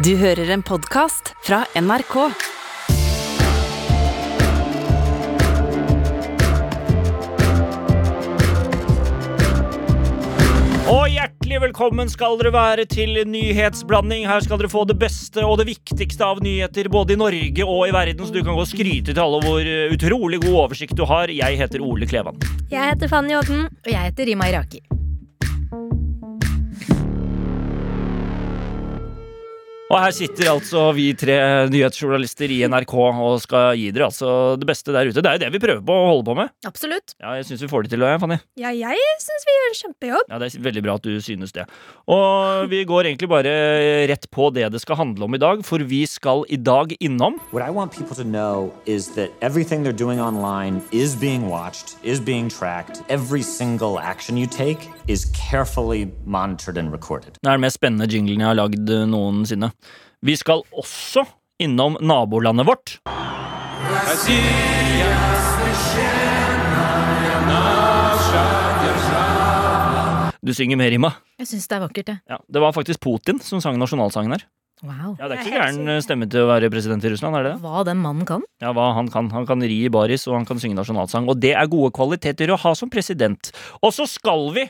Du 0.00 0.14
hører 0.16 0.48
en 0.54 0.62
podkast 0.64 1.34
fra 1.44 1.58
NRK. 1.76 2.14
Og 10.88 11.04
hjertelig 11.04 11.58
velkommen 11.66 12.08
skal 12.08 12.38
dere 12.40 12.54
være 12.54 12.86
til 12.88 13.18
nyhetsblanding. 13.28 14.24
Her 14.24 14.40
skal 14.40 14.62
dere 14.62 14.70
få 14.72 14.86
det 14.88 14.96
beste 15.02 15.44
og 15.44 15.58
det 15.60 15.68
viktigste 15.68 16.24
av 16.24 16.40
nyheter 16.40 16.88
både 16.88 17.18
i 17.18 17.20
Norge 17.20 17.66
og 17.66 17.84
i 17.90 17.92
verden, 17.92 18.24
så 18.24 18.32
du 18.32 18.40
kan 18.40 18.54
gå 18.54 18.64
og 18.64 18.70
skryte 18.70 19.12
til 19.12 19.20
alle 19.20 19.42
hvor 19.44 19.60
eh, 19.60 19.92
utrolig 19.92 20.40
god 20.46 20.62
oversikt 20.62 20.96
du 20.96 21.04
har. 21.12 21.28
Jeg 21.28 21.60
heter 21.60 21.84
Ole 21.84 22.08
Klevan. 22.08 22.40
Jeg 22.72 22.94
heter 22.94 23.12
Fanny 23.12 23.36
Odden. 23.36 23.68
Og 23.68 23.92
jeg 23.92 24.08
heter 24.08 24.32
Rima 24.32 24.48
Iraki. 24.48 24.80
Og 29.90 29.98
her 29.98 30.12
sitter 30.14 30.46
altså 30.52 30.84
vi 30.94 31.08
tre 31.18 31.34
nyhetsjournalister 31.66 32.52
i 32.54 32.60
NRK 32.70 32.92
og 32.94 33.40
skal 33.42 33.72
gi 33.74 33.88
dere 33.90 34.06
altså 34.06 34.28
det 34.60 34.68
beste 34.68 34.92
der 34.94 35.08
ute. 35.10 35.18
Det 35.18 35.26
er 35.26 35.34
jo 35.34 35.40
det 35.42 35.48
vi 35.56 35.60
prøver 35.64 35.80
på 35.82 35.96
å 35.96 36.04
holde 36.12 36.26
på 36.28 36.36
med. 36.38 36.52
Absolutt. 36.68 37.16
Ja, 37.18 37.32
jeg 37.40 37.48
syns 37.48 37.64
vi 37.64 37.70
får 37.72 37.88
det 37.88 37.90
til, 37.96 38.04
Fanny. 38.22 38.36
Ja, 38.60 38.70
jeg 38.70 39.16
syns 39.24 39.46
vi 39.48 39.56
gjør 39.56 39.66
en 39.66 39.78
kjempejobb. 39.80 40.30
Ja, 40.30 40.38
Det 40.38 40.50
er 40.54 40.62
veldig 40.68 40.84
bra 40.86 40.94
at 40.94 41.08
du 41.08 41.16
synes 41.18 41.50
det. 41.56 41.64
Og 42.06 42.70
vi 42.70 42.84
går 42.86 43.08
egentlig 43.10 43.30
bare 43.32 43.54
rett 44.12 44.28
på 44.30 44.52
det 44.54 44.68
det 44.70 44.82
skal 44.84 45.00
handle 45.00 45.26
om 45.26 45.34
i 45.34 45.42
dag, 45.42 45.64
for 45.66 45.82
vi 45.82 46.04
skal 46.06 46.44
i 46.46 46.60
dag 46.60 46.94
innom 47.00 47.40
What 47.50 47.66
I 47.66 47.74
want 47.74 47.90
people 47.90 48.14
to 48.14 48.22
know 48.22 48.70
is 48.86 49.10
that 49.18 49.34
everything 49.42 49.82
they're 49.82 49.90
doing 50.06 50.20
online 50.22 50.82
is 50.92 51.16
being 51.18 51.50
watched, 51.50 51.96
is 52.04 52.20
being 52.22 52.46
tracked. 52.48 53.02
Every 53.10 53.42
single 53.42 53.98
action 53.98 54.38
you 54.38 54.46
take 54.46 54.86
is 55.08 55.26
carefully 55.34 56.06
monitored 56.24 56.78
and 56.78 56.92
recorded. 56.92 57.34
Det 57.42 57.48
er 57.50 57.58
den 57.58 57.66
mest 57.66 57.80
spennende 57.82 58.06
jinglen 58.06 58.38
jeg 58.38 58.52
har 58.52 58.54
lagd 58.62 58.94
noensinne. 59.10 59.72
Vi 60.24 60.36
skal 60.36 60.64
også 60.76 61.24
innom 61.60 61.96
nabolandet 62.00 62.68
vårt. 62.68 62.98
Du 70.40 70.54
synger 70.56 70.78
mer, 70.80 70.88
Rima. 70.90 71.10
Jeg 71.40 71.50
syns 71.50 71.68
det 71.68 71.76
er 71.76 71.82
vakkert, 71.84 72.08
det. 72.08 72.16
Ja, 72.30 72.38
det 72.48 72.62
var 72.64 72.72
faktisk 72.72 73.02
Putin 73.04 73.40
som 73.44 73.60
sang 73.60 73.76
nasjonalsangen 73.80 74.32
her. 74.36 74.46
Wow. 74.80 75.12
Ja, 75.18 75.28
Det 75.28 75.36
er 75.36 75.42
ikke 75.44 75.58
gæren 75.58 75.88
eh, 75.92 75.98
stemme 76.00 76.26
til 76.32 76.46
å 76.46 76.48
være 76.48 76.70
president 76.72 77.04
i 77.04 77.10
Russland, 77.12 77.36
er 77.36 77.44
det 77.44 77.50
det? 77.52 77.58
Hva 77.60 77.82
den 77.84 77.98
mannen 78.00 78.24
kan. 78.28 78.44
Ja, 78.64 78.70
hva 78.76 78.86
han 78.96 79.10
kan. 79.12 79.28
Han 79.34 79.44
kan 79.48 79.60
ri 79.60 79.82
i 79.84 79.90
baris, 79.92 80.24
og 80.30 80.38
han 80.38 80.48
kan 80.48 80.60
synge 80.62 80.78
nasjonalsang. 80.78 81.28
Og 81.28 81.36
det 81.42 81.52
er 81.52 81.68
gode 81.68 81.92
kvaliteter 81.96 82.54
å 82.54 82.58
ha 82.62 82.72
som 82.78 82.88
president. 82.92 83.52
Og 83.84 83.92
så 83.92 84.08
skal 84.08 84.48
vi, 84.56 84.64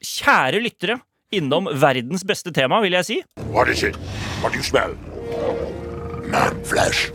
kjære 0.00 0.62
lyttere, 0.64 0.96
innom 1.34 1.68
verdens 1.78 2.24
beste 2.26 2.50
tema, 2.54 2.80
vil 2.82 2.96
jeg 2.98 3.06
si. 3.06 3.16
What 3.54 3.70
is 3.70 3.84
it? 3.86 3.96
What 4.42 4.52
do 4.54 4.58
you 4.58 4.66
smell? 4.66 4.96
Man 6.30 6.58
flesh. 6.66 7.10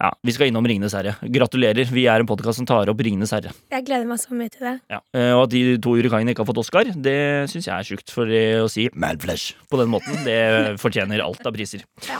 Ja, 0.00 0.08
Vi 0.24 0.32
skal 0.32 0.48
innom 0.48 0.64
Ringenes 0.64 0.94
herre. 0.96 1.12
Gratulerer. 1.28 1.84
Vi 1.92 2.06
er 2.08 2.22
en 2.22 2.28
podkast 2.28 2.56
som 2.56 2.66
tar 2.66 2.88
opp 2.88 3.02
Ringenes 3.04 3.34
herre. 3.36 3.52
Jeg 3.70 3.84
gleder 3.84 4.08
meg 4.08 4.18
så 4.22 4.32
mye 4.32 4.48
til 4.50 4.64
det. 4.64 4.74
Ja, 4.90 5.00
eh, 5.12 5.32
Og 5.36 5.42
at 5.44 5.50
de 5.52 5.76
to 5.78 5.92
urukaiene 5.98 6.32
ikke 6.32 6.40
har 6.42 6.48
fått 6.48 6.62
Oscar, 6.62 6.88
det 6.88 7.50
syns 7.52 7.68
jeg 7.68 7.74
er 7.76 7.84
sjukt. 7.90 8.10
For 8.14 8.24
å 8.24 8.68
si 8.72 8.88
madflesh 8.94 9.52
på 9.70 9.76
den 9.82 9.92
måten, 9.92 10.24
det 10.24 10.40
fortjener 10.84 11.20
alt 11.22 11.44
av 11.46 11.52
priser. 11.52 11.84
Ja. 12.08 12.18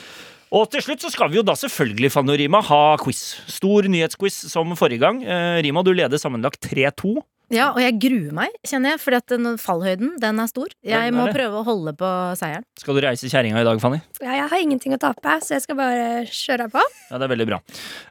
Og 0.53 0.69
til 0.71 0.83
slutt 0.83 1.01
så 1.01 1.09
skal 1.15 1.31
vi 1.31 1.39
jo 1.39 1.45
da 1.47 1.55
selvfølgelig 1.57 2.11
Fanny 2.13 2.35
og 2.35 2.39
Rima, 2.43 2.61
ha 2.69 2.97
quiz. 3.01 3.41
Stor 3.49 3.87
nyhetsquiz 3.89 4.35
som 4.51 4.75
forrige 4.77 5.01
gang. 5.01 5.23
Eh, 5.25 5.63
Rima, 5.65 5.83
du 5.87 5.95
leder 5.95 6.19
sammenlagt 6.21 6.61
3-2. 6.69 7.17
Ja, 7.51 7.73
og 7.75 7.81
jeg 7.83 7.97
gruer 7.99 8.35
meg, 8.35 8.53
kjenner 8.63 8.95
jeg, 8.95 9.01
at 9.19 9.33
fallhøyden, 9.59 10.13
den 10.23 10.39
er 10.39 10.51
stor. 10.51 10.71
Jeg 10.87 11.15
må 11.15 11.25
prøve 11.35 11.59
å 11.59 11.65
holde 11.67 11.95
på 11.99 12.11
seieren. 12.39 12.63
Skal 12.79 12.95
du 12.95 13.03
reise 13.03 13.27
kjerringa 13.31 13.59
i 13.59 13.67
dag, 13.67 13.81
Fanny? 13.83 13.99
Ja, 14.23 14.37
jeg 14.39 14.47
har 14.53 14.63
ingenting 14.63 14.95
å 14.95 15.01
tape, 15.03 15.35
så 15.43 15.57
jeg 15.57 15.65
skal 15.65 15.79
bare 15.81 16.23
kjøre 16.31 16.69
på. 16.71 16.85
Ja, 17.11 17.19
det 17.19 17.27
er 17.27 17.33
veldig 17.35 17.49
bra. 17.51 17.59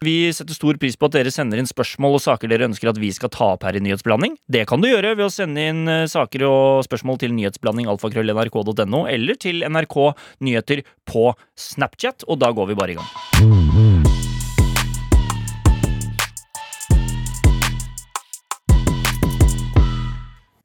Vi 0.04 0.18
setter 0.36 0.58
stor 0.58 0.80
pris 0.82 1.00
på 1.00 1.08
at 1.08 1.16
dere 1.16 1.32
sender 1.32 1.62
inn 1.62 1.70
spørsmål 1.70 2.20
og 2.20 2.24
saker 2.26 2.52
dere 2.52 2.68
ønsker 2.68 2.92
at 2.92 3.00
vi 3.00 3.14
skal 3.16 3.32
ta 3.32 3.54
opp 3.56 3.64
her 3.68 3.80
i 3.80 3.84
Nyhetsblanding. 3.86 4.36
Det 4.52 4.66
kan 4.70 4.84
du 4.84 4.90
gjøre 4.92 5.16
ved 5.16 5.30
å 5.30 5.34
sende 5.34 5.70
inn 5.72 5.86
eh, 5.88 6.04
saker 6.12 6.44
og 6.50 6.84
spørsmål 6.90 7.22
til 7.24 7.36
nyhetsblanding.alfakrøll.nrk.no 7.40 9.06
eller 9.08 9.40
til 9.40 9.64
NRK 9.64 10.00
Nyheter 10.44 10.84
på 11.08 11.30
Snapchat, 11.56 12.28
og 12.28 12.44
da 12.44 12.52
går 12.52 12.74
vi 12.74 12.80
bare 12.84 12.98
i 12.98 13.00
gang. 13.00 13.89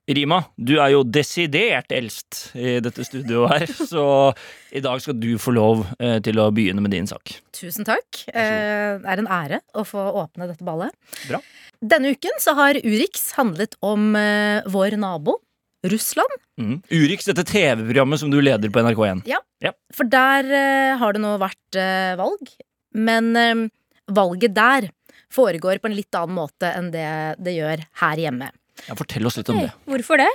Rima, 0.05 0.43
du 0.61 0.75
er 0.83 0.91
jo 0.93 1.01
desidert 1.09 1.93
eldst 1.95 2.51
i 2.53 2.77
dette 2.85 3.07
studioet 3.07 3.55
her, 3.55 3.71
så 3.93 4.05
i 4.75 4.83
dag 4.85 5.01
skal 5.01 5.17
du 5.17 5.31
få 5.41 5.55
lov 5.57 5.87
eh, 5.97 6.19
til 6.25 6.41
å 6.43 6.51
begynne 6.53 6.83
med 6.85 6.93
din 6.93 7.09
sak. 7.09 7.39
Tusen 7.57 7.87
takk. 7.89 8.25
Eh, 8.29 9.01
Det 9.01 9.09
er 9.09 9.23
en 9.23 9.31
ære 9.33 9.63
å 9.73 9.85
få 9.89 10.03
åpne 10.21 10.51
dette 10.51 10.67
ballet. 10.67 10.93
Bra. 11.31 11.41
Denne 11.81 12.13
uken 12.13 12.37
så 12.41 12.53
har 12.59 12.77
Urix 12.85 13.31
handlet 13.39 13.79
om 13.85 14.13
eh, 14.19 14.61
vår 14.69 14.99
nabo, 15.01 15.39
Russland. 15.85 16.37
Mm. 16.61 16.79
Urix, 16.93 17.27
dette 17.29 17.45
TV-programmet 17.49 18.21
som 18.21 18.31
du 18.33 18.39
leder 18.41 18.73
på 18.73 18.81
NRK1. 18.85 19.25
Ja, 19.29 19.41
For 19.93 20.09
der 20.09 20.49
eh, 20.49 20.97
har 21.01 21.17
det 21.17 21.21
nå 21.25 21.35
vært 21.41 21.81
eh, 21.81 22.13
valg. 22.21 22.53
Men 22.97 23.33
eh, 23.37 23.65
valget 24.13 24.55
der 24.57 24.91
foregår 25.35 25.81
på 25.83 25.89
en 25.91 25.97
litt 25.97 26.15
annen 26.17 26.37
måte 26.37 26.71
enn 26.77 26.93
det 26.95 27.09
det 27.43 27.57
gjør 27.57 27.83
her 28.05 28.21
hjemme. 28.21 28.53
Ja, 28.89 28.95
fortell 28.99 29.25
oss 29.27 29.37
litt 29.39 29.49
om 29.53 29.59
det. 29.63 29.71
Hvorfor 29.87 30.19
det? 30.19 30.27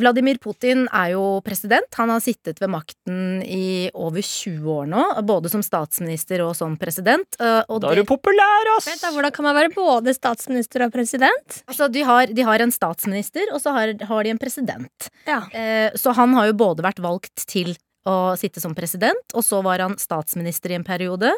Vladimir 0.00 0.38
Putin 0.42 0.86
er 0.88 1.12
jo 1.12 1.40
president. 1.44 1.86
Han 2.00 2.08
har 2.10 2.22
sittet 2.24 2.58
ved 2.62 2.70
makten 2.72 3.42
i 3.44 3.90
over 3.94 4.24
20 4.24 4.64
år 4.72 4.88
nå, 4.90 5.02
både 5.28 5.50
som 5.52 5.62
statsminister 5.62 6.40
og 6.46 6.54
som 6.58 6.76
president. 6.80 7.36
eh, 7.38 7.62
Og 7.68 7.80
Da 7.84 7.92
er 7.92 8.00
du 8.00 8.04
populær, 8.08 8.72
ass! 8.78 8.88
Vent 8.88 9.04
da, 9.04 9.12
Hvordan 9.12 9.32
kan 9.36 9.44
man 9.44 9.54
være 9.60 9.74
både 9.76 10.14
statsminister 10.16 10.86
og 10.86 10.92
president? 10.92 11.62
altså, 11.68 11.90
de, 11.92 12.02
har, 12.02 12.26
de 12.26 12.42
har 12.42 12.60
en 12.64 12.72
statsminister, 12.72 13.52
og 13.52 13.60
så 13.60 13.72
har, 13.76 13.94
har 14.08 14.22
de 14.24 14.30
en 14.30 14.38
president. 14.38 15.10
Ja. 15.26 15.42
Eh, 15.52 15.90
Så 15.94 16.14
han 16.16 16.32
har 16.34 16.46
jo 16.48 16.52
både 16.54 16.82
vært 16.82 16.98
valgt 17.04 17.46
til 17.46 17.76
å 18.08 18.34
sitte 18.36 18.58
som 18.60 18.74
president, 18.74 19.22
og 19.34 19.44
så 19.46 19.60
var 19.62 19.78
han 19.78 19.94
statsminister 20.00 20.72
i 20.72 20.74
en 20.80 20.84
periode. 20.84 21.30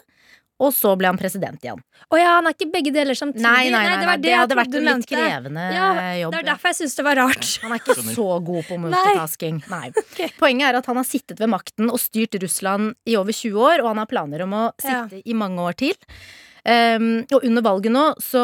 Og 0.63 0.71
så 0.71 0.93
ble 0.95 1.09
han 1.11 1.19
president 1.19 1.59
igjen. 1.65 1.81
Å 2.15 2.19
ja, 2.21 2.37
han 2.37 2.47
er 2.47 2.55
ikke 2.55 2.69
begge 2.71 2.93
deler 2.95 3.19
samtidig. 3.19 3.43
Nei, 3.43 3.73
nei, 3.73 3.81
nei, 3.83 3.83
det, 3.83 3.97
nei, 3.97 4.07
var 4.07 4.21
det, 4.21 4.29
det 4.29 4.37
hadde 4.39 4.59
vært 4.61 4.77
en 4.79 4.87
litt 4.87 5.09
krevende 5.11 5.65
Ja, 5.75 5.89
jobb. 6.21 6.37
Det 6.37 6.41
er 6.45 6.49
derfor 6.53 6.71
jeg 6.71 6.79
syns 6.79 6.95
det 7.01 7.07
var 7.09 7.21
rart. 7.25 7.51
Han 7.65 7.75
er 7.75 7.83
ikke 7.83 7.99
så 8.07 8.29
god 8.47 8.69
på 8.69 8.79
multitasking. 8.85 9.61
Nei. 9.73 9.91
Poenget 10.43 10.71
er 10.71 10.79
at 10.79 10.91
han 10.93 11.01
har 11.01 11.09
sittet 11.09 11.43
ved 11.43 11.51
makten 11.51 11.91
og 11.91 11.99
styrt 12.03 12.39
Russland 12.45 12.95
i 13.11 13.19
over 13.19 13.35
20 13.35 13.67
år, 13.67 13.83
og 13.83 13.91
han 13.93 14.03
har 14.05 14.11
planer 14.11 14.47
om 14.47 14.59
å 14.61 14.65
sitte 14.79 15.25
i 15.25 15.39
mange 15.39 15.67
år 15.67 15.79
til. 15.83 15.99
Um, 16.65 17.27
og 17.29 17.43
under 17.45 17.61
valget 17.61 17.93
nå, 17.93 18.03
så 18.25 18.43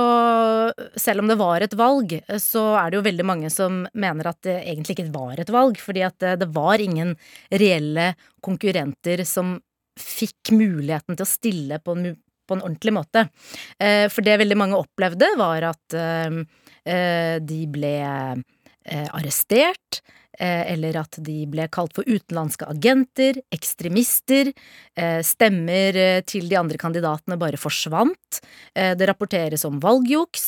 selv 1.00 1.22
om 1.22 1.30
det 1.30 1.38
var 1.40 1.64
et 1.64 1.72
valg, 1.78 2.18
så 2.42 2.64
er 2.82 2.90
det 2.90 2.98
jo 2.98 3.06
veldig 3.06 3.24
mange 3.24 3.48
som 3.54 3.86
mener 3.96 4.28
at 4.28 4.42
det 4.44 4.58
egentlig 4.60 4.98
ikke 4.98 5.12
var 5.14 5.40
et 5.40 5.52
valg, 5.54 5.80
fordi 5.80 6.04
at 6.04 6.18
det, 6.20 6.34
det 6.42 6.50
var 6.52 6.84
ingen 6.84 7.14
reelle 7.48 8.10
konkurrenter 8.44 9.24
som 9.24 9.56
fikk 10.02 10.52
muligheten 10.56 11.16
til 11.16 11.26
å 11.26 11.28
stille 11.28 11.80
på 11.82 11.96
en, 11.96 12.14
på 12.48 12.56
en 12.56 12.64
ordentlig 12.64 12.94
måte. 12.96 13.26
Eh, 13.78 14.06
for 14.12 14.26
det 14.26 14.40
veldig 14.42 14.58
mange 14.58 14.80
opplevde, 14.80 15.28
var 15.40 15.70
at 15.70 15.96
eh, 15.98 16.40
eh, 16.84 17.36
de 17.42 17.60
ble 17.70 17.94
eh, 18.02 19.08
arrestert, 19.14 20.00
eh, 20.38 20.72
eller 20.72 20.98
at 21.02 21.20
de 21.22 21.44
ble 21.50 21.68
kalt 21.72 21.94
for 21.98 22.08
utenlandske 22.08 22.68
agenter, 22.70 23.42
ekstremister. 23.54 24.52
Stemmer 25.24 25.96
til 26.28 26.48
de 26.50 26.56
andre 26.58 26.80
kandidatene 26.80 27.38
bare 27.40 27.60
forsvant. 27.60 28.40
Det 28.74 29.06
rapporteres 29.08 29.64
om 29.68 29.78
valgjuks. 29.80 30.46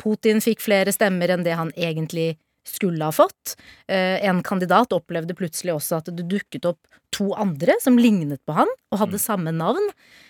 Putin 0.00 0.42
fikk 0.42 0.64
flere 0.64 0.94
stemmer 0.94 1.34
enn 1.34 1.44
det 1.46 1.58
han 1.58 1.70
egentlig 1.76 2.32
skulle 2.66 3.04
ha 3.04 3.12
fått. 3.12 3.56
Eh, 3.88 4.20
en 4.28 4.42
kandidat 4.42 4.92
opplevde 4.92 5.36
plutselig 5.36 5.74
også 5.76 6.00
at 6.00 6.10
det 6.14 6.28
dukket 6.30 6.68
opp 6.68 6.80
to 7.10 7.32
andre 7.34 7.74
som 7.82 7.96
lignet 7.98 8.38
på 8.46 8.54
han, 8.54 8.68
og 8.92 9.00
hadde 9.02 9.18
samme 9.18 9.50
navn. 9.54 9.82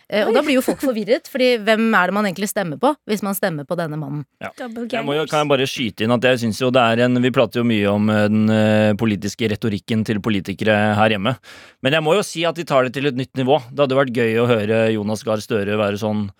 Eh, 0.09 0.25
og 0.27 0.32
da 0.35 0.43
blir 0.43 0.56
jo 0.56 0.62
folk 0.65 0.81
forvirret, 0.82 1.29
fordi 1.31 1.53
hvem 1.62 1.91
er 1.94 2.11
det 2.11 2.17
man 2.17 2.29
egentlig 2.29 2.49
stemmer 2.50 2.81
på, 2.81 2.93
hvis 3.11 3.23
man 3.27 3.37
stemmer 3.37 3.67
på 3.69 3.77
denne 3.79 3.99
mannen? 4.00 4.25
Ja. 4.43 4.50
Jeg 4.56 5.05
må 5.06 5.15
jo, 5.19 5.27
kan 5.31 5.44
jeg 5.44 5.50
bare 5.53 5.69
skyte 5.71 6.06
inn 6.06 6.15
at 6.17 6.25
jeg 6.27 6.41
synes 6.44 6.61
jo 6.62 6.71
det 6.75 6.82
er 6.82 7.05
en 7.05 7.21
Vi 7.21 7.32
prater 7.35 7.61
jo 7.61 7.67
mye 7.69 7.91
om 7.91 8.09
eh, 8.11 8.27
den 8.33 8.97
politiske 9.00 9.50
retorikken 9.53 10.06
til 10.09 10.23
politikere 10.25 10.79
her 10.99 11.17
hjemme. 11.17 11.37
Men 11.85 11.99
jeg 11.99 12.06
må 12.06 12.17
jo 12.17 12.25
si 12.26 12.47
at 12.49 12.59
de 12.59 12.67
tar 12.67 12.88
det 12.88 12.94
til 12.97 13.11
et 13.11 13.19
nytt 13.19 13.35
nivå. 13.38 13.61
Det 13.71 13.85
hadde 13.85 14.00
vært 14.00 14.17
gøy 14.17 14.41
å 14.41 14.49
høre 14.50 14.87
Jonas 14.94 15.26
Gahr 15.26 15.43
Støre 15.44 15.79
være 15.81 16.00
sånn 16.00 16.31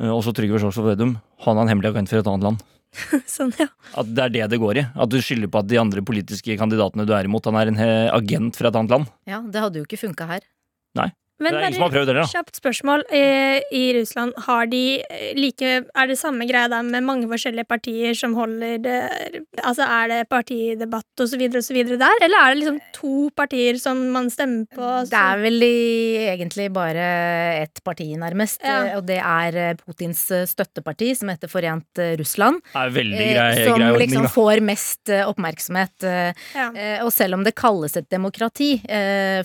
Også 0.00 0.32
Trygve 0.36 0.60
Slagsvold 0.60 0.94
Vedum. 0.94 1.18
Han 1.44 1.58
er 1.58 1.66
en 1.66 1.74
hemmelig 1.74 1.92
agent 1.92 2.10
for 2.10 2.20
et 2.20 2.32
annet 2.32 2.48
land. 2.50 2.64
Sånn, 3.36 3.52
ja. 3.60 3.68
At 3.98 4.10
det 4.16 4.24
er 4.24 4.34
det 4.34 4.48
det 4.54 4.60
går 4.62 4.80
i. 4.82 4.86
At 4.96 5.12
du 5.12 5.18
skylder 5.22 5.50
på 5.52 5.62
at 5.62 5.70
de 5.70 5.80
andre 5.80 6.02
politiske 6.06 6.56
kandidatene 6.60 7.06
du 7.08 7.14
er 7.16 7.28
imot, 7.28 7.46
han 7.48 7.58
er 7.60 7.72
en 7.72 7.80
agent 8.16 8.58
fra 8.58 8.72
et 8.72 8.78
annet 8.80 8.96
land. 8.96 9.14
Ja, 9.28 9.42
det 9.44 9.62
hadde 9.62 9.82
jo 9.82 9.88
ikke 9.88 10.00
funka 10.06 10.28
her. 10.30 10.46
Men 11.38 11.52
Det 11.52 11.58
er 11.58 11.64
ingen 11.66 11.74
som 11.76 11.82
har 11.84 11.90
prøvd 11.92 12.08
heller, 12.08 12.22
da. 12.22 12.28
kjapt 12.32 12.56
spørsmål. 12.56 13.02
Eh, 13.12 13.58
I 13.76 13.82
Russland, 13.98 14.32
har 14.46 14.66
de 14.72 14.80
eh, 15.04 15.34
like 15.36 15.62
Er 15.92 16.06
det 16.08 16.16
samme 16.16 16.46
greia 16.48 16.68
der 16.72 16.82
med 16.86 17.04
mange 17.04 17.28
forskjellige 17.28 17.66
partier 17.68 18.14
som 18.16 18.32
holder 18.38 18.78
det 18.80 18.94
Altså, 19.60 19.84
er 19.84 20.08
det 20.08 20.20
partidebatt 20.32 21.20
og 21.20 21.28
så 21.28 21.36
videre 21.36 21.60
og 21.60 21.66
så 21.66 21.74
videre 21.76 21.98
der, 22.00 22.22
eller 22.24 22.40
er 22.40 22.54
det 22.54 22.60
liksom 22.62 22.78
to 22.96 23.12
partier 23.36 23.76
som 23.80 24.00
man 24.14 24.30
stemmer 24.32 24.64
på? 24.72 24.88
Det 25.10 25.20
er 25.20 25.42
vel 25.42 25.60
i, 25.66 26.16
egentlig 26.32 26.70
bare 26.72 27.04
ett 27.66 27.82
parti, 27.84 28.08
nærmest. 28.16 28.62
Ja. 28.64 28.78
eh, 28.86 28.96
Og 28.96 29.04
det 29.08 29.20
er 29.20 29.76
Putins 29.84 30.24
støtteparti, 30.48 31.10
som 31.20 31.28
heter 31.34 31.52
Forent 31.52 32.00
Russland. 32.20 32.62
Det 32.72 32.80
er 32.86 32.96
veldig 32.96 33.28
grei, 33.34 33.52
som 33.66 33.76
grei 33.76 33.90
ordning, 33.92 34.00
liksom 34.06 34.28
får 34.32 34.64
mest 34.72 35.12
oppmerksomhet. 35.26 36.08
Ja. 36.56 36.70
Og 37.04 37.12
selv 37.12 37.36
om 37.36 37.44
det 37.44 37.54
kalles 37.58 37.96
et 38.00 38.08
demokrati 38.12 38.76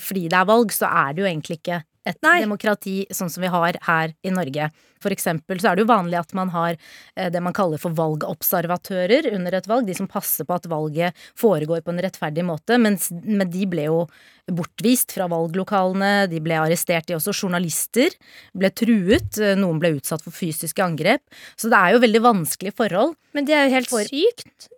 fordi 0.01 0.27
det 0.31 0.37
er 0.39 0.47
valg, 0.47 0.71
så 0.75 0.87
er 0.87 1.13
det 1.15 1.23
jo 1.25 1.27
egentlig 1.29 1.59
ikke 1.59 1.81
et 2.07 2.17
Nei. 2.25 2.39
demokrati 2.41 2.95
sånn 3.13 3.29
som 3.29 3.43
vi 3.43 3.49
har 3.53 3.77
her 3.85 4.13
i 4.25 4.31
Norge. 4.33 4.71
For 5.01 5.13
eksempel 5.13 5.59
så 5.61 5.71
er 5.71 5.77
det 5.77 5.83
jo 5.83 5.91
vanlig 5.91 6.17
at 6.19 6.33
man 6.37 6.49
har 6.53 6.73
eh, 6.73 7.29
det 7.33 7.41
man 7.43 7.53
kaller 7.53 7.81
for 7.81 7.93
valgobservatører 7.97 9.29
under 9.35 9.57
et 9.57 9.69
valg. 9.69 9.85
De 9.85 9.95
som 9.97 10.09
passer 10.09 10.47
på 10.47 10.57
at 10.57 10.65
valget 10.71 11.17
foregår 11.37 11.83
på 11.85 11.93
en 11.93 12.01
rettferdig 12.01 12.45
måte. 12.47 12.77
Mens, 12.81 13.09
men 13.11 13.49
de 13.53 13.67
ble 13.69 13.87
jo 13.89 14.03
bortvist 14.51 15.13
fra 15.15 15.29
valglokalene, 15.31 16.27
de 16.31 16.41
ble 16.43 16.57
arrestert, 16.59 17.07
de 17.07 17.17
også. 17.19 17.35
Journalister 17.37 18.17
ble 18.57 18.73
truet, 18.73 19.39
noen 19.61 19.79
ble 19.81 19.95
utsatt 19.99 20.25
for 20.25 20.35
fysiske 20.35 20.83
angrep. 20.83 21.23
Så 21.55 21.69
det 21.71 21.79
er 21.79 21.95
jo 21.95 22.03
veldig 22.03 22.25
vanskelige 22.25 22.77
forhold. 22.81 23.15
Men 23.37 23.47
det 23.47 23.57
er 23.57 23.67
jo 23.67 23.75
helt 23.77 23.93
For- 23.93 24.09
sykt. 24.09 24.71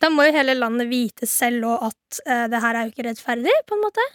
Da 0.00 0.08
må 0.08 0.24
jo 0.24 0.32
hele 0.32 0.54
landet 0.56 0.88
vite 0.88 1.26
selv 1.28 1.66
òg 1.74 1.90
at 1.90 2.20
uh, 2.24 2.46
det 2.48 2.60
her 2.62 2.76
er 2.78 2.86
jo 2.86 2.92
ikke 2.94 3.04
rettferdig, 3.10 3.52
på 3.68 3.76
en 3.76 3.82
måte. 3.84 4.06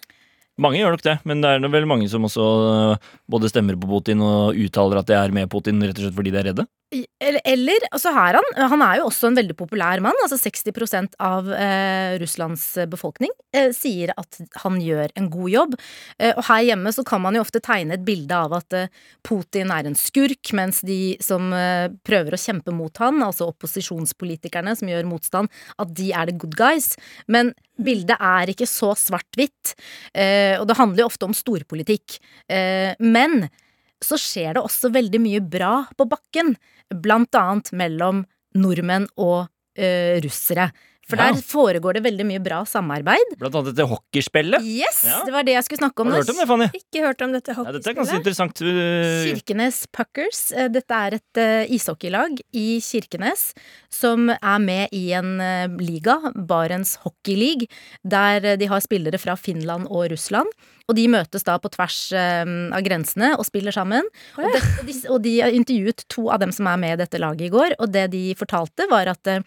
Mange 0.61 0.79
gjør 0.79 0.93
nok 0.95 1.03
det, 1.03 1.17
men 1.27 1.41
det 1.43 1.49
er 1.51 1.71
vel 1.73 1.87
mange 1.89 2.07
som 2.07 2.23
også 2.23 2.43
øh, 2.69 3.09
både 3.27 3.49
stemmer 3.51 3.75
på 3.79 3.89
Putin 3.89 4.21
og 4.23 4.55
uttaler 4.55 5.01
at 5.01 5.09
de 5.09 5.17
er 5.17 5.33
med 5.35 5.49
Putin 5.51 5.83
rett 5.83 5.99
og 5.99 6.05
slett 6.05 6.15
fordi 6.15 6.31
de 6.31 6.39
er 6.39 6.47
redde. 6.51 6.65
Eller, 7.19 7.85
altså 7.91 8.11
her 8.15 8.37
han, 8.37 8.47
han 8.71 8.83
er 8.85 8.99
jo 8.99 9.07
også 9.09 9.29
en 9.29 9.39
veldig 9.39 9.55
populær 9.57 10.01
mann. 10.03 10.17
altså 10.23 10.37
60 10.39 11.15
av 11.19 11.49
eh, 11.53 12.15
Russlands 12.21 12.63
befolkning 12.91 13.31
eh, 13.55 13.71
sier 13.75 14.13
at 14.15 14.39
han 14.63 14.79
gjør 14.81 15.13
en 15.17 15.29
god 15.33 15.49
jobb. 15.53 15.75
Eh, 16.19 16.33
og 16.35 16.43
her 16.49 16.63
hjemme 16.69 16.93
så 16.95 17.05
kan 17.07 17.23
man 17.23 17.37
jo 17.37 17.43
ofte 17.45 17.61
tegne 17.63 17.97
et 17.97 18.05
bilde 18.05 18.37
av 18.37 18.55
at 18.59 18.77
eh, 18.77 18.91
Putin 19.25 19.73
er 19.73 19.89
en 19.89 19.97
skurk, 19.99 20.53
mens 20.57 20.81
de 20.85 21.15
som 21.23 21.51
eh, 21.55 21.89
prøver 22.07 22.35
å 22.35 22.41
kjempe 22.41 22.75
mot 22.75 23.03
han, 23.03 23.21
altså 23.25 23.49
opposisjonspolitikerne 23.51 24.75
som 24.77 24.91
gjør 24.91 25.09
motstand, 25.09 25.51
at 25.81 25.93
de 25.97 26.11
er 26.13 26.29
the 26.29 26.37
good 26.39 26.55
guys. 26.59 26.93
Men 27.31 27.53
bildet 27.81 28.21
er 28.23 28.51
ikke 28.51 28.69
så 28.69 28.93
svart-hvitt, 28.99 29.75
eh, 30.15 30.55
og 30.59 30.69
det 30.69 30.79
handler 30.79 31.05
jo 31.05 31.11
ofte 31.11 31.27
om 31.27 31.35
storpolitikk. 31.35 32.19
Men 33.01 33.47
så 34.05 34.19
skjer 34.21 34.55
det 34.59 34.63
også 34.65 34.93
veldig 34.95 35.21
mye 35.25 35.41
bra 35.41 35.73
på 35.97 36.07
bakken. 36.11 36.55
Blant 36.93 37.33
annet 37.35 37.71
mellom 37.75 38.25
nordmenn 38.55 39.09
og 39.17 39.47
eh, 39.75 40.21
russere. 40.23 40.69
For 41.05 41.19
Ja. 41.21 41.27
der 41.29 41.37
foregår 41.45 41.93
det 41.93 42.01
veldig 42.01 42.25
mye 42.25 42.39
bra 42.41 42.63
samarbeid. 42.65 43.35
Blant 43.37 43.53
annet 43.53 43.75
dette 43.75 43.85
hockeyspillet. 43.85 44.63
Yes! 44.65 45.03
Ja. 45.05 45.19
Det 45.27 45.33
var 45.35 45.43
det 45.45 45.53
jeg 45.53 45.65
skulle 45.67 45.81
snakke 45.83 46.01
om 46.01 46.09
Har 46.09 46.23
du 46.23 46.25
hørt 46.25 46.31
om 46.33 46.39
det, 46.39 46.47
Fanny? 46.49 46.67
Ikke 46.79 47.03
hørt 47.05 47.21
om 47.21 47.35
dette 47.35 47.53
Ja, 47.53 47.65
dette 47.75 47.91
er 47.91 47.97
ganske 47.99 48.17
interessant. 48.17 48.61
øh, 48.65 49.27
Kirkenes 49.27 49.83
Puckers. 49.93 50.39
Eh, 50.57 50.67
Dette 50.73 50.97
er 50.97 51.17
et 51.19 51.37
eh, 51.43 51.67
ishockeylag 51.77 52.41
i 52.57 52.79
Kirkenes 52.81 53.51
som 53.93 54.31
er 54.33 54.59
med 54.65 54.89
i 54.97 55.03
en 55.13 55.37
liga, 55.77 56.17
Barents 56.33 56.95
Hockey 57.05 57.35
League, 57.37 57.67
der 58.03 58.55
de 58.57 58.65
har 58.65 58.81
spillere 58.81 59.19
fra 59.21 59.35
Finland 59.37 59.85
og 59.91 60.09
Russland. 60.09 60.49
Og 60.85 60.97
de 60.97 61.05
møtes 61.09 61.45
da 61.45 61.57
på 61.61 61.71
tvers 61.73 61.99
eh, 62.13 62.43
av 62.45 62.83
grensene 62.85 63.31
og 63.39 63.45
spiller 63.47 63.73
sammen. 63.73 64.05
Og, 64.37 64.45
det, 64.53 64.61
og, 64.61 64.83
de, 64.85 64.97
og 65.15 65.21
de 65.23 65.35
intervjuet 65.57 66.05
to 66.11 66.27
av 66.33 66.43
dem 66.43 66.53
som 66.55 66.69
er 66.69 66.81
med 66.81 66.97
i 66.97 66.99
dette 67.01 67.21
laget 67.21 67.47
i 67.47 67.53
går, 67.53 67.77
og 67.79 67.89
det 67.93 68.07
de 68.13 68.25
fortalte, 68.37 68.85
var 68.91 69.09
at 69.15 69.31
eh, 69.31 69.41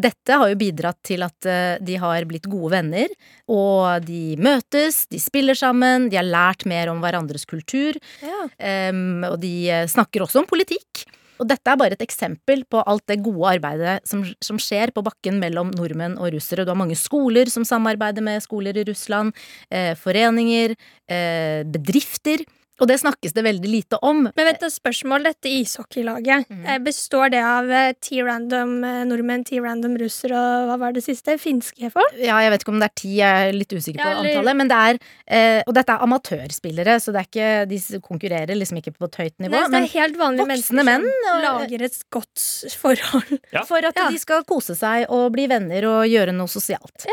dette 0.00 0.40
har 0.40 0.50
jo 0.50 0.58
bidratt 0.58 0.98
til 1.06 1.22
at 1.26 1.46
eh, 1.46 1.76
de 1.84 1.98
har 2.00 2.26
blitt 2.26 2.48
gode 2.50 2.72
venner, 2.74 3.14
og 3.50 4.02
de 4.06 4.34
møtes, 4.40 5.04
de 5.12 5.20
spiller 5.22 5.58
sammen, 5.58 6.08
de 6.10 6.18
har 6.18 6.26
lært 6.26 6.66
mer 6.70 6.90
om 6.90 7.02
hverandres 7.04 7.46
kultur. 7.46 7.98
Ja. 8.24 8.44
um, 8.90 9.22
og 9.28 9.38
de 9.42 9.84
snakker 9.90 10.24
også 10.24 10.42
om 10.42 10.48
politikk. 10.50 11.04
Og 11.40 11.48
dette 11.48 11.72
er 11.72 11.78
bare 11.80 11.96
et 11.96 12.04
eksempel 12.04 12.66
på 12.68 12.82
alt 12.84 13.06
det 13.08 13.22
gode 13.24 13.54
arbeidet 13.56 13.98
som, 14.08 14.22
som 14.44 14.60
skjer 14.60 14.92
på 14.92 15.04
bakken 15.06 15.40
mellom 15.40 15.72
nordmenn 15.72 16.18
og 16.20 16.34
russere. 16.36 16.66
Du 16.66 16.74
har 16.74 16.78
mange 16.78 16.98
skoler 17.00 17.48
som 17.52 17.64
samarbeider 17.66 18.24
med 18.24 18.44
skoler 18.44 18.76
i 18.76 18.84
Russland, 18.88 19.32
eh, 19.72 19.94
foreninger, 19.98 20.76
eh, 21.08 21.62
bedrifter. 21.64 22.44
Og 22.80 22.88
det 22.88 22.96
snakkes 23.02 23.32
det 23.36 23.44
veldig 23.44 23.68
lite 23.70 23.98
om. 24.02 24.22
Men 24.34 24.46
vent, 24.46 24.62
et 24.62 24.72
spørsmål. 24.72 25.24
Dette 25.24 25.48
ishockeylaget, 25.52 26.46
Mhm. 26.48 26.66
eh, 26.66 26.78
består 26.78 27.30
det 27.30 27.42
av 27.44 27.70
eh, 27.70 27.92
ti 28.00 28.22
random 28.22 28.82
eh, 28.84 29.04
nordmenn, 29.04 29.44
ti 29.44 29.58
random 29.60 29.96
russere 30.00 30.32
og 30.32 30.68
hva 30.70 30.78
var 30.78 30.92
det 30.92 31.04
siste? 31.04 31.36
Finske 31.38 31.90
folk? 31.92 32.12
Ja, 32.18 32.38
jeg 32.40 32.50
vet 32.50 32.62
ikke 32.64 32.72
om 32.72 32.80
det 32.80 32.88
er 32.90 32.94
ti, 32.96 33.14
jeg 33.20 33.48
er 33.48 33.52
litt 33.52 33.68
usikker 33.72 34.00
på 34.00 34.06
Ja, 34.08 34.18
eller- 34.20 34.30
antallet. 34.30 34.56
Men 34.56 34.68
det 34.68 34.76
er, 34.76 34.98
eh, 35.28 35.62
og 35.66 35.74
dette 35.74 35.90
er 35.92 35.98
amatørspillere, 36.06 36.96
så 37.00 37.12
det 37.12 37.20
er 37.20 37.28
ikke, 37.28 37.68
de 37.68 38.00
konkurrerer 38.00 38.56
liksom 38.56 38.78
ikke 38.80 38.94
på 38.96 39.04
et 39.06 39.16
høyt 39.20 39.36
nivå. 39.40 39.50
Nei, 39.50 39.64
så 39.66 39.70
det 39.70 39.82
er 39.82 40.00
helt 40.00 40.16
vanlige 40.16 40.46
voksne 40.46 40.48
mennesker 40.48 40.84
menn, 40.84 41.04
og- 41.34 41.42
lager 41.70 41.82
et 41.84 42.02
godt 42.10 42.74
forhold. 42.80 43.38
Ja. 43.52 43.62
for 43.64 43.78
at 43.84 43.94
Ja. 43.96 44.08
de 44.10 44.18
skal 44.18 44.42
kose 44.44 44.74
seg 44.76 45.06
og 45.10 45.32
bli 45.32 45.46
venner 45.46 45.84
og 45.84 46.06
gjøre 46.08 46.32
noe 46.34 46.46
sosialt. 46.46 47.06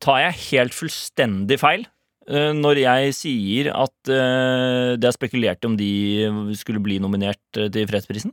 Tar 0.00 0.18
jeg 0.18 0.32
helt 0.50 0.72
fullstendig 0.72 1.58
feil 1.58 1.86
når 2.28 2.80
jeg 2.84 3.14
sier 3.18 3.68
at 3.74 4.12
øh, 4.12 4.94
det 4.96 5.10
er 5.10 5.16
spekulert 5.16 5.64
om 5.68 5.76
de 5.76 5.90
skulle 6.56 6.80
bli 6.80 6.96
nominert 7.02 7.42
øh, 7.60 7.70
til 7.74 7.86
fredsprisen? 7.90 8.32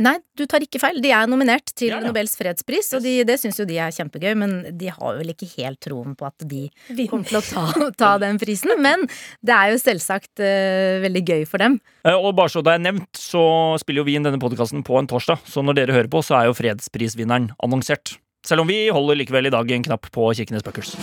Nei, 0.00 0.14
du 0.38 0.46
tar 0.48 0.62
ikke 0.64 0.80
feil. 0.80 0.96
De 1.04 1.10
er 1.12 1.26
nominert 1.28 1.74
til 1.76 1.90
Ja, 1.90 1.98
ja. 1.98 2.06
Nobels 2.06 2.32
fredspris, 2.38 2.88
og 2.96 3.02
de, 3.04 3.18
det 3.28 3.36
syns 3.36 3.58
jo 3.60 3.66
de 3.68 3.76
er 3.76 3.92
kjempegøy, 3.92 4.32
men 4.38 4.54
de 4.80 4.88
har 4.88 5.18
vel 5.18 5.34
ikke 5.34 5.48
helt 5.58 5.76
troen 5.84 6.14
på 6.16 6.24
at 6.24 6.46
de 6.48 6.70
kommer 7.10 7.28
til 7.28 7.36
å 7.36 7.42
ta, 7.44 7.90
ta 8.00 8.12
den 8.22 8.40
prisen. 8.40 8.72
Men 8.80 9.04
det 9.44 9.52
er 9.52 9.74
jo 9.74 9.82
selvsagt 9.82 10.40
uh, 10.40 11.02
veldig 11.04 11.24
gøy 11.28 11.44
for 11.50 11.60
dem. 11.60 11.76
Eh, 12.06 12.16
Og 12.16 12.32
bare 12.38 12.48
så 12.48 12.64
det 12.64 12.78
er 12.78 12.84
nevnt, 12.86 13.10
så 13.12 13.76
spiller 13.82 14.00
jo 14.00 14.08
vi 14.08 14.16
inn 14.16 14.24
denne 14.24 14.40
podkasten 14.40 14.86
på 14.86 14.96
en 15.02 15.10
torsdag, 15.10 15.44
så 15.44 15.60
når 15.60 15.82
dere 15.82 15.98
hører 15.98 16.12
på, 16.12 16.24
så 16.24 16.38
er 16.38 16.48
jo 16.48 16.56
fredsprisvinneren 16.56 17.50
annonsert. 17.60 18.16
Selv 18.46 18.64
om 18.64 18.72
vi 18.72 18.86
holder 18.88 19.20
likevel 19.20 19.50
i 19.50 19.52
dag 19.52 19.76
en 19.76 19.84
knapp 19.90 20.08
på 20.16 20.32
Kirkenes 20.32 20.64
Buckers. 20.64 20.96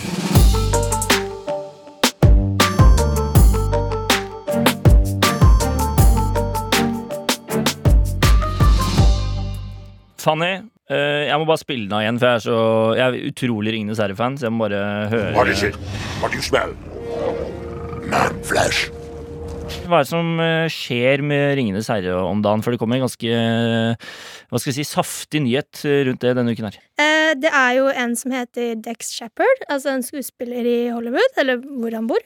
Fanny, 10.28 10.50
eh, 10.92 11.24
jeg 11.30 11.40
må 11.40 11.46
bare 11.48 11.60
spille 11.62 11.88
den 11.88 11.96
av 11.96 12.04
igjen, 12.04 12.18
for 12.20 12.28
jeg 12.28 12.36
er, 12.36 12.44
så, 12.44 12.58
jeg 12.98 13.06
er 13.08 13.32
utrolig 13.32 13.72
Ringenes 13.74 14.00
herre-fan, 14.02 14.36
så 14.36 14.48
jeg 14.48 14.54
må 14.54 14.66
bare 14.66 14.82
høre 15.12 15.32
What 15.38 15.48
is 15.52 15.62
it? 15.64 15.78
What 16.20 16.34
do 16.34 16.40
you 16.40 16.44
smell? 16.44 16.74
Man 18.12 18.38
flesh. 18.44 18.88
Hva 19.88 19.98
er 19.98 20.04
det 20.04 20.08
som 20.10 20.28
eh, 20.40 20.66
skjer 20.72 21.20
med 21.24 21.54
Ringenes 21.58 21.88
herre 21.92 22.14
om 22.24 22.40
dagen? 22.44 22.62
For 22.64 22.72
det 22.72 22.80
kommer 22.80 22.96
en 22.98 23.04
ganske 23.06 23.32
eh, 23.36 24.08
hva 24.48 24.60
skal 24.60 24.72
jeg 24.72 24.78
si, 24.80 24.86
saftig 24.88 25.42
nyhet 25.44 25.82
rundt 26.08 26.22
det 26.24 26.32
denne 26.38 26.52
uken 26.56 26.68
her. 26.70 26.78
Eh, 27.00 27.32
det 27.40 27.50
er 27.52 27.74
jo 27.76 27.88
en 27.92 28.14
som 28.16 28.32
heter 28.32 28.78
Dex 28.84 29.12
Shepherd, 29.16 29.64
altså 29.68 29.92
en 29.92 30.04
skuespiller 30.06 30.64
i 30.68 30.78
Hollywood, 30.92 31.36
eller 31.40 31.60
hvor 31.64 31.96
han 32.00 32.08
bor, 32.10 32.24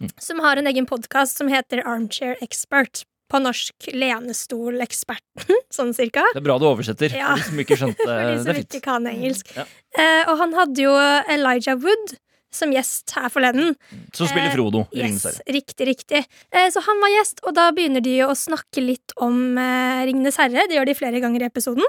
Mm. 0.00 0.08
som 0.16 0.38
har 0.40 0.56
en 0.56 0.64
egen 0.70 0.86
podkast 0.88 1.36
som 1.36 1.50
heter 1.52 1.82
Armchair 1.84 2.38
Expert. 2.40 3.02
På 3.30 3.38
norsk 3.42 3.90
Lenestoleksperten, 3.94 5.60
sånn 5.76 5.92
cirka. 5.96 6.24
Det 6.34 6.40
er 6.42 6.46
bra 6.48 6.58
du 6.60 6.66
oversetter. 6.70 7.14
Ja. 7.14 7.34
For 7.36 7.44
de 7.44 7.50
som 7.52 7.62
ikke 7.64 7.78
skjønte 7.80 8.06
de 8.10 8.16
det. 8.32 8.40
som 8.48 8.58
ikke 8.64 8.82
kan 8.84 9.06
engelsk. 9.10 9.52
Ja. 9.56 9.68
Eh, 9.98 10.24
og 10.30 10.36
han 10.42 10.56
hadde 10.58 10.84
jo 10.88 10.96
Elijah 11.30 11.78
Wood 11.80 12.16
som 12.50 12.72
gjest 12.74 13.12
her 13.14 13.28
forleden. 13.30 13.76
Som 14.10 14.26
spiller 14.26 14.48
Eh, 14.50 14.54
Frodo 14.56 14.80
i 14.90 15.04
Ringenes 15.04 15.22
Yes, 15.28 15.36
riktig, 15.54 15.86
riktig. 15.86 16.24
Eh, 16.50 16.66
så 16.74 16.82
han 16.82 16.98
var 16.98 17.12
gjest, 17.14 17.38
og 17.46 17.54
da 17.54 17.68
begynner 17.76 18.02
de 18.02 18.16
å 18.26 18.32
snakke 18.34 18.82
litt 18.82 19.14
om 19.22 19.54
eh, 19.54 20.00
Ringenes 20.08 20.38
herre. 20.42 20.66
Det 20.66 20.74
gjør 20.74 20.90
de 20.90 20.96
flere 20.98 21.22
ganger 21.22 21.44
i 21.44 21.50
episoden. 21.50 21.86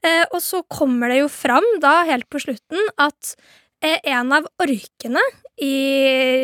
Eh, 0.00 0.24
og 0.32 0.40
så 0.40 0.62
kommer 0.72 1.12
det 1.12 1.20
jo 1.20 1.28
fram 1.28 1.66
da, 1.84 1.98
helt 2.08 2.24
på 2.32 2.40
slutten, 2.40 2.80
at 2.96 3.34
eh, 3.84 3.98
en 4.14 4.32
av 4.32 4.48
orkene 4.64 5.20
i 5.60 5.74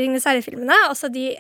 Ringenes 0.03 0.29
herre-filmene, 0.29 0.77
altså 0.91 1.09
de 1.15 1.31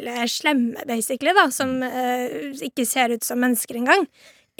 ekle, 0.00 0.28
slemme, 0.28 0.84
basically, 0.86 1.32
da, 1.36 1.50
som 1.50 1.82
eh, 1.82 2.52
ikke 2.62 2.86
ser 2.86 3.10
ut 3.10 3.24
som 3.24 3.40
mennesker 3.40 3.76
engang 3.76 4.06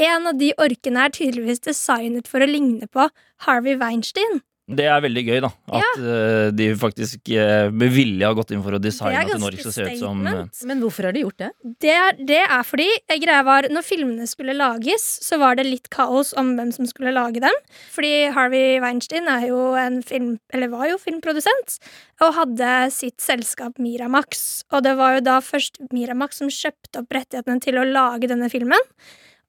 En 0.01 0.27
av 0.27 0.39
de 0.39 0.55
orkene 0.57 1.03
er 1.05 1.13
tydeligvis 1.13 1.61
designet 1.61 2.29
for 2.29 2.41
å 2.41 2.47
ligne 2.49 2.87
på 2.89 3.11
Harvey 3.45 3.77
Weinstein. 3.77 4.41
Det 4.77 4.87
er 4.87 5.03
veldig 5.03 5.23
gøy, 5.27 5.39
da. 5.45 5.51
At 5.81 6.01
eh, 6.01 6.49
de 6.55 6.69
faktisk 6.79 7.31
uh, 7.35 7.71
med 7.75 7.93
vilje 7.95 8.27
har 8.27 8.37
gått 8.39 8.53
inn 8.55 8.63
for 8.65 8.77
å 8.77 8.81
designe 8.83 9.23
at 9.25 9.43
Norge 9.43 9.65
skal 9.65 9.75
se 9.75 9.87
ut 9.89 10.03
som 10.03 10.21
eh. 10.27 10.43
Men 10.69 10.83
hvorfor 10.85 11.09
har 11.09 11.17
de 11.17 11.25
gjort 11.25 11.41
det? 11.43 11.51
Det 11.83 11.95
er, 11.95 12.19
det 12.31 12.41
er 12.45 12.67
fordi 12.67 12.89
greia 13.11 13.43
var 13.47 13.69
Når 13.73 13.87
filmene 13.87 14.29
skulle 14.31 14.55
lages, 14.57 15.07
så 15.25 15.41
var 15.41 15.59
det 15.59 15.67
litt 15.69 15.91
kaos 15.93 16.33
om 16.39 16.55
hvem 16.59 16.73
som 16.75 16.89
skulle 16.89 17.15
lage 17.17 17.43
dem. 17.43 17.57
Fordi 17.95 18.13
Harvey 18.37 18.79
Weinstein 18.83 19.31
er 19.31 19.49
jo 19.51 19.73
en 19.81 20.01
film, 20.07 20.37
eller 20.55 20.73
var 20.73 20.91
jo 20.93 21.01
filmprodusent 21.01 21.81
og 22.21 22.37
hadde 22.37 22.75
sitt 22.95 23.19
selskap 23.25 23.81
Miramax. 23.81 24.63
Og 24.75 24.85
det 24.87 24.95
var 25.01 25.17
jo 25.17 25.25
da 25.25 25.39
først 25.45 25.81
Miramax 25.95 26.43
som 26.43 26.53
kjøpte 26.53 27.03
opp 27.03 27.17
rettighetene 27.17 27.63
til 27.65 27.81
å 27.81 27.89
lage 27.89 28.31
denne 28.31 28.51
filmen. 28.53 28.91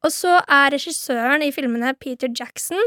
Og 0.01 0.13
så 0.13 0.39
er 0.49 0.71
regissøren 0.73 1.43
i 1.45 1.51
filmene 1.53 1.93
Peter 1.99 2.31
Jackson. 2.31 2.79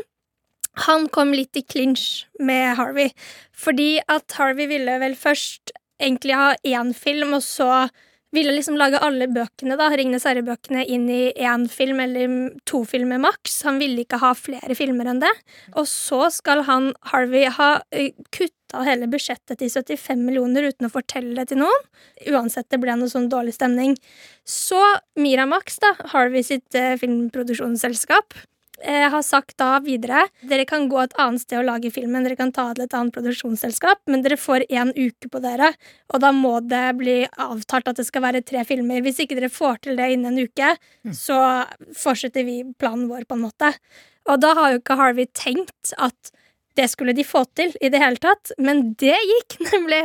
Han 0.86 1.06
kom 1.14 1.32
litt 1.36 1.56
i 1.56 1.62
clinch 1.62 2.24
med 2.42 2.76
Harvey. 2.78 3.12
Fordi 3.54 4.00
at 4.10 4.34
Harvey 4.38 4.66
ville 4.70 4.98
vel 5.02 5.14
først 5.18 5.74
egentlig 6.02 6.34
ha 6.34 6.54
én 6.66 6.90
film, 6.96 7.36
og 7.38 7.44
så 7.46 7.86
ville 8.34 8.50
liksom 8.56 8.74
lage 8.78 8.98
alle 8.98 9.28
bøkene, 9.30 9.76
da, 9.78 9.86
Ringenes 9.94 10.26
herre-bøkene, 10.26 10.82
inn 10.90 11.06
i 11.12 11.28
én 11.38 11.68
film 11.70 12.00
eller 12.02 12.32
to 12.66 12.82
filmer 12.88 13.20
maks. 13.22 13.60
Han 13.68 13.78
ville 13.78 14.02
ikke 14.02 14.18
ha 14.22 14.32
flere 14.34 14.74
filmer 14.74 15.06
enn 15.10 15.22
det. 15.22 15.30
Og 15.78 15.86
så 15.86 16.26
skal 16.34 16.64
han, 16.66 16.90
Harvey, 17.12 17.46
ha 17.46 17.68
kutta 18.34 18.82
hele 18.88 19.06
budsjettet 19.12 19.60
til 19.60 19.70
75 19.70 20.24
millioner 20.26 20.66
uten 20.66 20.88
å 20.88 20.92
fortelle 20.92 21.36
det 21.38 21.52
til 21.52 21.62
noen. 21.62 21.86
Uansett, 22.26 22.66
det 22.74 22.80
ble 22.82 22.96
noe 22.98 23.12
sånn 23.12 23.30
dårlig 23.30 23.54
stemning. 23.54 23.94
Så 24.42 24.82
Miramax, 25.14 25.78
da, 25.84 25.94
Harvey 26.10 26.42
sitt 26.42 26.74
filmproduksjonsselskap, 26.74 28.34
eh, 28.82 29.06
har 29.10 29.22
sagt 29.22 29.56
da 29.60 29.78
videre 29.84 30.24
Dere 30.48 30.64
kan 30.68 30.88
gå 30.90 30.98
et 31.02 31.16
annet 31.20 31.44
sted 31.44 31.60
og 31.60 31.68
lage 31.68 31.92
filmen, 31.94 32.24
dere 32.26 32.38
kan 32.38 32.52
ta 32.54 32.70
til 32.74 32.86
et 32.86 32.96
annet 32.96 33.14
produksjonsselskap, 33.14 34.02
men 34.10 34.24
dere 34.24 34.38
får 34.40 34.66
én 34.68 34.92
uke 34.96 35.30
på 35.30 35.42
dere, 35.44 35.72
og 36.12 36.22
da 36.24 36.32
må 36.34 36.56
det 36.64 36.84
bli 36.98 37.18
avtalt 37.30 37.90
at 37.90 38.00
det 38.00 38.06
skal 38.08 38.24
være 38.26 38.44
tre 38.46 38.64
filmer. 38.68 39.02
Hvis 39.04 39.20
ikke 39.24 39.38
dere 39.38 39.52
får 39.52 39.84
til 39.86 40.00
det 40.00 40.10
innen 40.14 40.32
en 40.32 40.48
uke, 40.48 40.74
så 41.14 41.38
fortsetter 41.98 42.46
vi 42.46 42.62
planen 42.78 43.08
vår, 43.10 43.28
på 43.28 43.38
en 43.38 43.46
måte. 43.46 43.74
Og 44.30 44.40
da 44.40 44.54
har 44.56 44.72
jo 44.72 44.80
ikke 44.80 44.96
Harvey 44.98 45.28
tenkt 45.36 45.92
at 45.98 46.34
det 46.74 46.88
skulle 46.90 47.14
de 47.14 47.24
få 47.26 47.44
til 47.54 47.74
i 47.78 47.90
det 47.92 48.00
hele 48.02 48.18
tatt, 48.22 48.50
men 48.58 48.94
det 48.98 49.14
gikk, 49.14 49.58
nemlig. 49.72 50.02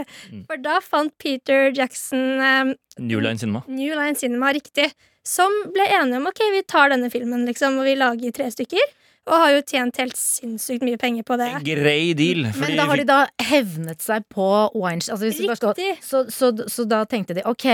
For 0.49 0.61
da 0.61 0.79
fant 0.85 1.15
Peter 1.21 1.71
Jackson 1.73 2.43
eh, 2.43 2.73
New 2.99 3.21
Line 3.23 3.41
Cinema. 3.41 3.63
New 3.67 3.95
Line 3.97 4.19
Cinema, 4.19 4.51
riktig. 4.53 4.91
Som 5.25 5.51
ble 5.73 5.85
enige 5.87 6.17
om 6.21 6.27
ok, 6.31 6.39
vi 6.53 6.63
tar 6.63 6.89
denne 6.89 7.09
filmen, 7.11 7.45
liksom, 7.45 7.77
og 7.79 7.85
vi 7.85 7.95
lager 7.99 8.31
tre 8.35 8.49
stykker. 8.53 8.95
Og 9.29 9.35
har 9.37 9.51
jo 9.51 9.61
tjent 9.67 9.97
helt 10.01 10.15
sinnssykt 10.17 10.81
mye 10.81 10.97
penger 10.97 11.21
på 11.27 11.35
det. 11.37 11.49
En 11.53 11.61
grei 11.67 12.13
deal. 12.17 12.47
Men 12.57 12.71
da 12.79 12.85
har 12.89 12.97
de 12.97 13.03
da 13.05 13.17
hevnet 13.45 14.01
seg 14.01 14.23
på 14.33 14.45
Weinstein. 14.73 15.13
Altså, 15.13 15.27
hvis 15.27 15.41
vi 15.43 15.55
skal- 15.59 15.75
Riktig. 15.75 15.99
så, 16.01 16.23
så, 16.33 16.49
så 16.71 16.85
da 16.89 17.03
tenkte 17.05 17.35
de 17.37 17.43
ok, 17.45 17.65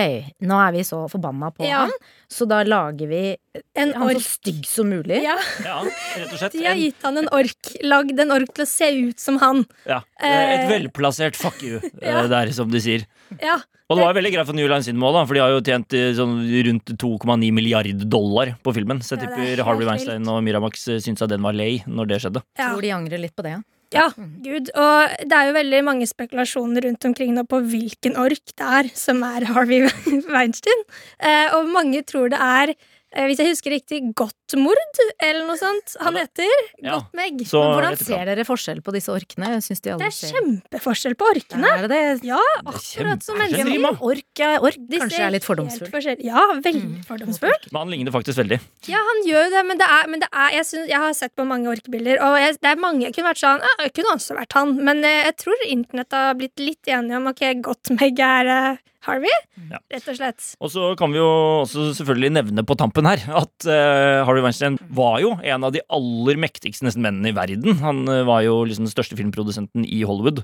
nå 0.44 0.58
er 0.68 0.74
vi 0.76 0.82
så 0.84 1.06
forbanna 1.08 1.54
på 1.56 1.64
Ja. 1.64 1.86
han, 1.86 1.92
så 2.28 2.46
da 2.50 2.64
lager 2.68 3.08
vi 3.08 3.38
En 3.78 3.94
han 3.94 4.10
så 4.18 4.20
stygg 4.26 4.66
som 4.68 4.90
mulig. 4.92 5.22
Ja, 5.24 5.38
Ja, 5.64 5.78
rett 6.18 6.34
og 6.34 6.40
slett. 6.42 6.52
de 6.58 6.66
har 6.66 6.76
gitt 6.76 7.02
han 7.08 7.18
en 7.24 7.30
ork. 7.32 7.72
Lagd 7.84 8.20
en 8.20 8.32
ork 8.36 8.52
til 8.54 8.66
å 8.66 8.68
se 8.68 8.90
ut 9.08 9.20
som 9.20 9.38
han. 9.40 9.66
ja, 9.86 10.02
et 10.20 10.66
Eh, 10.66 10.68
velplassert 10.74 11.38
fuck 11.38 11.64
you 11.64 11.80
Ja. 12.02 12.24
eh, 12.26 12.28
der, 12.28 12.52
som 12.52 12.70
de 12.70 12.80
sier. 12.82 13.06
Ja, 13.40 13.62
Og 13.86 13.98
det 14.00 14.02
var 14.02 14.14
jo 14.16 14.18
veldig 14.18 14.32
greit 14.34 14.48
for 14.50 14.58
New 14.58 14.66
Line 14.66 14.82
Cinema, 14.82 15.12
da, 15.14 15.22
for 15.30 15.38
de 15.38 15.42
har 15.44 15.52
jo 15.54 15.60
tjent 15.62 15.94
eh, 15.94 16.08
sånn 16.18 16.40
rundt 16.68 16.96
2,9 16.98 17.52
milliard 17.54 18.06
dollar 18.10 18.56
på 18.66 18.74
filmen. 18.74 18.98
Så 19.06 19.14
jeg 19.14 19.22
Ja, 19.22 19.30
er 19.30 19.36
tipper 19.36 19.52
helt 19.52 19.66
Harvey. 19.68 19.86
Weinstein 19.92 20.26
og 20.34 20.42
Miramax 20.48 20.88
eh, 20.90 20.98
syntes 21.06 21.22
at 21.22 21.30
den 21.36 21.46
var 21.46 21.54
lei 21.54 21.84
når 21.86 22.10
det 22.10 22.18
skjedde. 22.24 22.42
ja. 22.58 22.72
Tror 22.74 22.82
de 22.82 22.94
angrer 22.98 23.22
litt 23.22 23.36
på 23.38 23.46
det, 23.46 23.54
ja. 23.60 23.62
Ja, 23.94 24.08
gud. 24.18 24.72
Og 24.74 25.14
det 25.30 25.36
er 25.38 25.46
jo 25.48 25.54
veldig 25.56 25.84
mange 25.86 26.08
spekulasjoner 26.10 26.84
rundt 26.88 27.06
omkring 27.06 27.36
nå 27.38 27.44
på 27.48 27.60
hvilken 27.70 28.18
ork 28.20 28.42
det 28.58 28.66
er 28.80 28.90
som 28.98 29.22
er 29.24 29.46
Harvey 29.54 29.86
Weinstein. 30.34 30.82
Eh, 31.22 31.54
og 31.56 31.70
mange 31.72 32.02
tror 32.10 32.34
det 32.34 32.42
er, 32.42 32.74
hvis 33.16 33.40
jeg 33.40 33.52
husker 33.54 33.72
riktig, 33.72 34.02
Gottmord, 34.20 35.00
eller 35.24 35.46
noe 35.48 35.58
sånt. 35.60 35.96
Han 36.04 36.18
heter 36.20 36.50
Ja. 36.84 36.98
Gottmeg. 37.00 37.46
Så 37.48 37.62
Men 37.64 37.72
hvordan 37.78 37.98
ser 38.04 38.26
dere 38.28 38.46
forskjell 38.48 38.82
på 38.84 38.94
disse 38.96 39.14
orkene? 39.14 39.54
Synes 39.64 39.82
de 39.82 39.94
alle 39.94 40.04
Det 40.04 40.10
er 40.12 40.16
ser 40.18 40.36
kjempeforskjell 40.36 41.16
på 41.16 41.30
orkene. 41.32 41.72
Er 41.72 41.88
det 41.88 41.92
det? 41.96 42.28
Ja, 42.28 42.42
akkurat 42.66 43.24
som 43.24 43.40
mennesker. 43.40 44.02
Ork 44.02 44.44
ork. 44.60 44.80
Kanskje 44.92 45.24
er 45.24 45.32
litt 45.32 45.48
fordomsfull. 45.48 45.90
Ja, 46.26 46.44
veldig 46.60 47.06
fordomsfull. 47.08 47.56
Men 47.72 47.80
han 47.80 47.94
ligner 47.96 48.12
faktisk 48.16 48.42
veldig. 48.44 48.60
Ja, 48.92 49.00
han 49.00 49.24
gjør 49.28 49.46
jo 49.46 49.52
det, 49.56 49.64
men 49.68 49.80
det 49.82 49.88
er, 49.88 50.08
men 50.12 50.24
det 50.24 50.30
er 50.32 50.56
jeg, 50.60 50.68
synes, 50.70 50.90
jeg 50.92 51.02
har 51.06 51.14
sett 51.18 51.36
på 51.38 51.46
mange 51.48 51.70
orkebilder, 51.72 52.22
og 52.26 52.38
jeg, 52.42 52.58
det 52.62 52.72
er 52.72 52.82
mange 52.82 53.06
jeg 53.08 53.16
kunne 53.16 53.32
vært 53.32 53.44
sånn 53.44 53.64
Jeg 53.84 53.94
kunne 53.98 54.16
også 54.16 54.38
vært 54.38 54.58
han, 54.58 54.76
men 54.88 55.04
eh, 55.06 55.22
jeg 55.30 55.38
tror 55.44 55.66
internett 55.68 56.16
har 56.16 56.36
blitt 56.40 56.62
litt 56.62 56.92
enige 56.92 57.20
om 57.20 57.30
ok, 57.32 57.44
Gottmeg 57.66 58.22
er 58.26 58.52
eh, 58.56 58.84
Harvey, 59.06 59.32
Ja. 59.72 59.80
rett 59.94 60.08
og 60.12 60.18
slett. 60.18 60.48
Og 60.60 60.72
så 60.74 60.92
kan 61.00 61.12
vi 61.14 61.20
jo 61.20 61.28
også 61.64 61.88
selvfølgelig 61.98 62.32
nevne 62.36 62.64
på 62.68 62.76
tampen 62.80 63.06
her 63.10 63.22
at 63.40 63.68
uh, 63.70 64.26
Harvey 64.28 64.44
Weinstein 64.44 64.78
var 64.94 65.20
jo 65.24 65.34
en 65.42 65.64
av 65.68 65.74
de 65.76 65.82
aller 65.94 66.40
mektigste 66.42 66.86
nesten 66.88 67.06
mennene 67.06 67.32
i 67.32 67.36
verden. 67.38 67.78
Han 67.84 68.04
uh, 68.10 68.24
var 68.28 68.42
jo 68.46 68.60
liksom 68.66 68.88
den 68.88 68.94
største 68.94 69.18
filmprodusenten 69.20 69.86
i 69.86 70.02
Hollywood. 70.08 70.44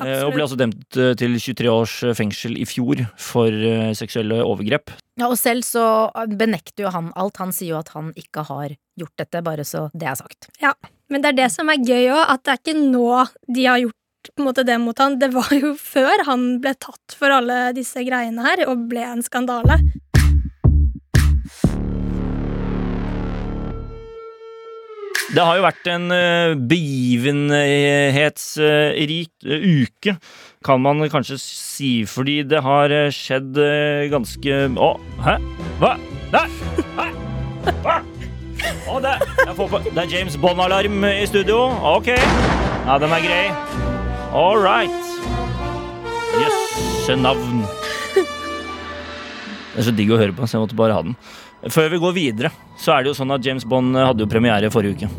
Uh, 0.00 0.26
og 0.26 0.34
ble 0.36 0.44
altså 0.46 0.60
dømt 0.60 0.86
til 0.92 1.38
23 1.40 1.72
års 1.72 1.96
fengsel 2.18 2.56
i 2.60 2.66
fjor 2.68 3.02
for 3.20 3.52
seksuelle 3.96 4.42
overgrep. 4.44 4.92
Ja, 5.20 5.28
og 5.28 5.36
selv 5.40 5.64
så 5.66 5.82
benekter 6.38 6.86
jo 6.86 6.92
han 6.94 7.10
alt. 7.20 7.36
Han 7.42 7.52
sier 7.52 7.74
jo 7.74 7.80
at 7.82 7.92
han 7.96 8.12
ikke 8.18 8.44
har 8.48 8.76
gjort 8.98 9.16
dette, 9.20 9.42
bare 9.44 9.64
så 9.68 9.86
det 9.96 10.08
er 10.08 10.16
sagt. 10.20 10.48
Ja, 10.62 10.72
Men 11.12 11.20
det 11.24 11.32
er 11.32 11.40
det 11.42 11.50
som 11.52 11.68
er 11.68 11.76
gøy 11.80 12.06
òg, 12.08 12.22
at 12.32 12.44
det 12.46 12.52
er 12.54 12.60
ikke 12.62 12.78
nå 12.80 13.08
de 13.52 13.66
har 13.68 13.82
gjort 13.82 13.98
på 14.30 14.42
en 14.42 14.48
måte 14.50 14.66
det 14.66 14.78
mot 14.82 14.98
han. 15.02 15.18
Det 15.20 15.32
var 15.34 15.50
jo 15.56 15.74
før 15.78 16.26
han 16.28 16.42
ble 16.62 16.74
tatt 16.78 17.16
for 17.18 17.28
alle 17.34 17.72
disse 17.76 18.00
greiene 18.06 18.44
her, 18.46 18.58
og 18.70 18.88
ble 18.92 19.02
en 19.08 19.22
skandale. 19.24 19.80
Det 25.32 25.40
har 25.40 25.56
jo 25.56 25.62
vært 25.64 25.86
en 25.88 26.12
eh, 26.12 26.52
begivenhetsrik 26.68 29.32
eh, 29.48 29.62
uke, 29.80 30.12
kan 30.62 30.78
man 30.84 31.00
kanskje 31.08 31.38
si, 31.40 32.04
fordi 32.04 32.44
det 32.44 32.60
har 32.66 32.92
eh, 32.92 33.08
skjedd 33.14 33.56
ganske 34.12 34.68
Å, 34.76 35.00
hæ? 35.24 35.38
Hva? 35.80 35.96
Nei! 36.34 36.48
Hæ? 36.98 37.06
Hva? 37.80 37.96
Å, 38.92 39.00
det, 39.00 39.16
på, 39.56 39.64
det 39.88 40.00
er 40.04 40.12
James 40.12 40.36
Bond-alarm 40.36 41.00
i 41.08 41.24
studio. 41.26 41.72
Ok. 41.96 42.12
Ja, 42.12 43.00
den 43.00 43.12
er 43.14 43.20
grei. 43.24 43.48
All 44.32 44.56
right. 44.56 44.88
Jøsse 46.40 47.18
navn. 47.20 47.66
Det 48.16 49.80
er 49.80 49.84
så 49.84 49.92
digg 49.92 50.08
å 50.12 50.16
høre 50.16 50.32
på, 50.32 50.46
så 50.48 50.56
jeg 50.56 50.62
måtte 50.64 50.78
bare 50.78 50.96
ha 50.96 51.02
den. 51.04 51.18
Før 51.72 51.90
vi 51.92 52.00
går 52.00 52.14
videre, 52.16 52.50
så 52.80 52.94
er 52.94 53.04
det 53.04 53.12
jo 53.12 53.18
sånn 53.18 53.34
at 53.36 53.44
James 53.44 53.66
Bond 53.68 53.92
hadde 53.96 54.24
jo 54.24 54.30
premiere 54.32 54.72
forrige 54.72 55.04
uke. 55.04 55.10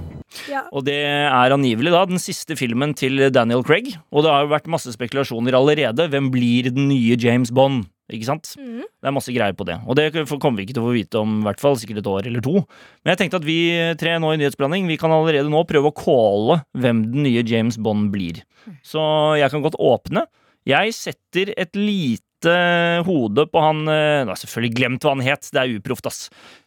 Ja. 0.50 0.64
Og 0.74 0.82
det 0.88 0.98
er 1.06 1.54
angivelig 1.54 1.94
da 1.94 2.02
den 2.10 2.22
siste 2.22 2.58
filmen 2.58 2.96
til 2.98 3.22
Daniel 3.30 3.62
Craig. 3.66 3.94
Og 4.10 4.26
det 4.26 4.34
har 4.34 4.48
jo 4.48 4.54
vært 4.56 4.72
masse 4.74 4.90
spekulasjoner 4.98 5.60
allerede. 5.62 6.10
Hvem 6.10 6.34
blir 6.34 6.72
den 6.74 6.90
nye 6.90 7.14
James 7.14 7.54
Bond? 7.54 7.86
Ikke 8.14 8.28
sant? 8.28 8.52
Mm. 8.60 8.84
Det 8.86 9.10
er 9.10 9.16
masse 9.16 9.34
greier 9.34 9.56
på 9.58 9.66
det. 9.68 9.80
Og 9.90 9.98
det 9.98 10.08
kommer 10.14 10.60
vi 10.60 10.68
ikke 10.68 10.78
til 10.78 10.84
å 10.84 10.90
få 10.90 10.96
vite 10.96 11.22
om 11.22 11.40
i 11.40 11.48
hvert 11.48 11.64
fall 11.64 11.78
sikkert 11.82 12.04
et 12.04 12.12
år 12.12 12.30
eller 12.30 12.44
to. 12.46 12.62
Men 13.04 13.14
jeg 13.14 13.24
tenkte 13.24 13.42
at 13.42 13.48
vi 13.48 13.58
tre 14.00 14.16
nå 14.22 14.34
i 14.34 14.40
Nyhetsblanding 14.42 14.88
Vi 14.92 15.00
kan 15.02 15.14
allerede 15.14 15.52
nå 15.52 15.64
prøve 15.70 15.90
å 15.90 15.98
calle 15.98 16.60
hvem 16.78 17.04
den 17.14 17.28
nye 17.28 17.44
James 17.48 17.80
Bond 17.82 18.12
blir. 18.14 18.44
Så 18.86 19.02
jeg 19.40 19.52
kan 19.54 19.66
godt 19.66 19.80
åpne. 19.82 20.28
Jeg 20.70 20.96
setter 20.96 21.52
et 21.60 21.76
lite 21.76 22.58
hode 23.08 23.46
på 23.48 23.62
han 23.64 23.86
eh, 23.88 24.24
Nå 24.24 24.32
har 24.32 24.36
jeg 24.36 24.44
selvfølgelig 24.46 24.76
glemt 24.78 25.06
hva 25.06 25.14
han 25.16 25.24
het. 25.24 25.48
Det 25.52 25.62
er 25.62 25.78
uproft, 25.80 26.08
ass. 26.10 26.26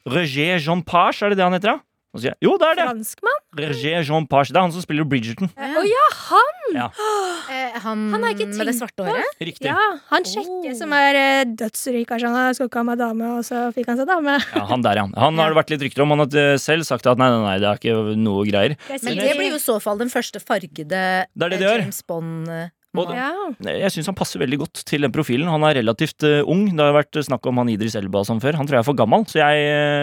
Roger 0.08 0.56
Jean 0.56 0.82
Page, 0.84 1.20
er 1.22 1.32
det 1.32 1.40
det 1.40 1.46
han 1.46 1.56
heter? 1.56 1.76
da? 1.76 1.95
Og 2.16 2.22
sier 2.24 2.32
jeg, 2.32 2.38
jo, 2.46 2.54
det 2.60 2.68
er 2.72 2.78
det! 2.80 2.86
Franskmann? 2.88 3.40
Roger 3.60 4.06
Jean 4.08 4.26
Page. 4.30 4.50
Det 4.52 4.56
er 4.58 4.64
han 4.64 4.72
som 4.74 4.84
spiller 4.84 5.04
Bridgerton. 5.08 5.50
Å 5.52 5.84
ja, 5.86 6.06
han! 6.26 6.52
Eh, 7.46 7.76
han, 7.78 8.00
Han 8.10 8.24
har 8.24 8.32
jeg 8.32 8.40
ikke 8.40 8.56
med 8.58 8.66
det 8.66 8.72
svarte 8.74 9.04
håret? 9.06 9.36
Riktig. 9.38 9.68
Ja, 9.70 9.76
han 10.10 10.24
sjekker 10.26 10.72
Oh. 10.72 10.74
som 10.74 10.92
er 10.96 11.14
eh, 11.20 11.44
dødsrik. 11.46 12.10
han 12.10 12.20
Sånn, 12.20 12.56
skal 12.58 12.68
ikke 12.70 12.80
ha 12.80 12.86
meg 12.88 12.98
dame, 12.98 13.28
og 13.38 13.44
så 13.46 13.68
fikk 13.76 13.90
han 13.92 14.00
seg 14.00 14.08
dame. 14.10 14.34
Ja, 14.56 14.64
han 14.72 14.82
der, 14.82 14.98
ja. 14.98 15.04
Han 15.22 15.38
har 15.38 15.52
det 15.52 15.58
vært 15.60 15.70
litt 15.74 15.84
rykter 15.86 16.02
om. 16.02 16.14
Han 16.16 16.24
har 16.24 16.38
eh, 16.42 16.56
selv 16.60 16.86
sagt 16.88 17.06
at 17.06 17.20
nei, 17.20 17.28
nei, 17.30 17.42
nei, 17.44 17.54
det 17.62 17.68
er 17.70 17.78
ikke 17.80 18.16
noe 18.18 18.42
greier. 18.48 18.74
Men 18.90 19.20
det 19.20 19.36
blir 19.38 19.52
jo 19.54 19.60
i 19.60 19.62
så 19.62 19.78
fall 19.84 20.00
den 20.02 20.10
første 20.12 20.42
fargede 20.42 21.04
Det 21.28 21.50
det 21.54 21.60
eh. 21.62 21.84
James 21.84 22.02
Bond. 22.08 22.50
Eh, 22.98 23.04
Og- 23.04 23.56
ja. 23.60 23.76
Jeg 23.82 23.90
syns 23.92 24.06
han 24.06 24.14
passer 24.14 24.38
veldig 24.40 24.58
godt 24.58 24.84
til 24.88 25.00
den 25.02 25.12
profilen. 25.12 25.48
Han 25.48 25.62
er 25.64 25.74
relativt 25.82 26.22
uh, 26.24 26.42
ung. 26.48 26.64
Det 26.70 26.80
har 26.80 26.92
vært 26.96 27.18
snakk 27.26 27.46
om 27.46 27.56
han 27.58 27.68
Idris 27.68 27.94
Elba 27.94 28.24
som 28.24 28.40
før. 28.40 28.54
Han 28.56 28.66
tror 28.66 28.78
jeg 28.78 28.84
er 28.84 28.88
for 28.88 28.94
gammel, 28.98 29.24
så 29.28 29.38
jeg 29.42 29.56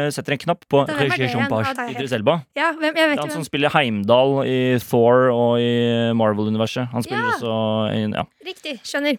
uh, 0.08 0.10
setter 0.12 0.34
en 0.34 0.44
knapp 0.46 0.64
på 0.70 0.86
Hvem 0.86 1.10
det 1.10 1.20
Jean 1.20 1.30
igjen? 1.44 1.50
Page. 1.50 1.74
Er 1.78 1.92
Idris 1.96 2.12
Elba. 2.14 2.38
ja, 2.56 2.72
hvem, 2.74 2.94
jeg 2.94 2.96
Det 2.96 3.10
vet 3.10 3.18
er 3.18 3.22
han 3.26 3.32
som 3.32 3.42
hvem. 3.42 3.50
spiller 3.50 3.70
Heimdal 3.76 4.46
i 4.46 4.80
Thor 4.80 5.30
og 5.34 5.60
i 5.60 5.74
Marvel-universet. 6.14 6.90
Han 6.94 7.04
spiller 7.04 7.24
Ja. 7.24 7.36
også 7.38 7.54
en, 7.94 8.14
ja. 8.14 8.24
Riktig, 8.46 8.80
skjønner. 8.84 9.18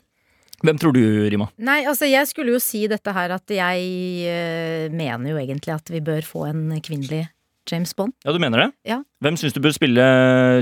Hvem 0.65 0.79
tror 0.81 0.93
du, 0.95 1.01
Rima? 1.29 1.49
Nei, 1.59 1.83
altså 1.85 2.07
jeg 2.09 2.25
skulle 2.31 2.55
jo 2.55 2.59
si 2.63 2.87
dette 2.89 3.13
her 3.13 3.31
at 3.35 3.47
jeg 3.53 3.85
uh, 4.25 4.89
mener 4.95 5.31
jo 5.35 5.37
egentlig 5.37 5.75
at 5.75 5.91
vi 5.93 6.01
bør 6.01 6.23
få 6.25 6.47
en 6.49 6.81
kvinnelig 6.81 7.27
James 7.71 7.93
Bond. 7.97 8.13
Ja, 8.25 8.33
du 8.33 8.39
mener 8.39 8.59
det? 8.63 8.73
Ja. 8.89 9.03
Hvem 9.23 9.37
syns 9.41 9.53
du 9.53 9.61
bør 9.61 9.73
spille 9.77 10.01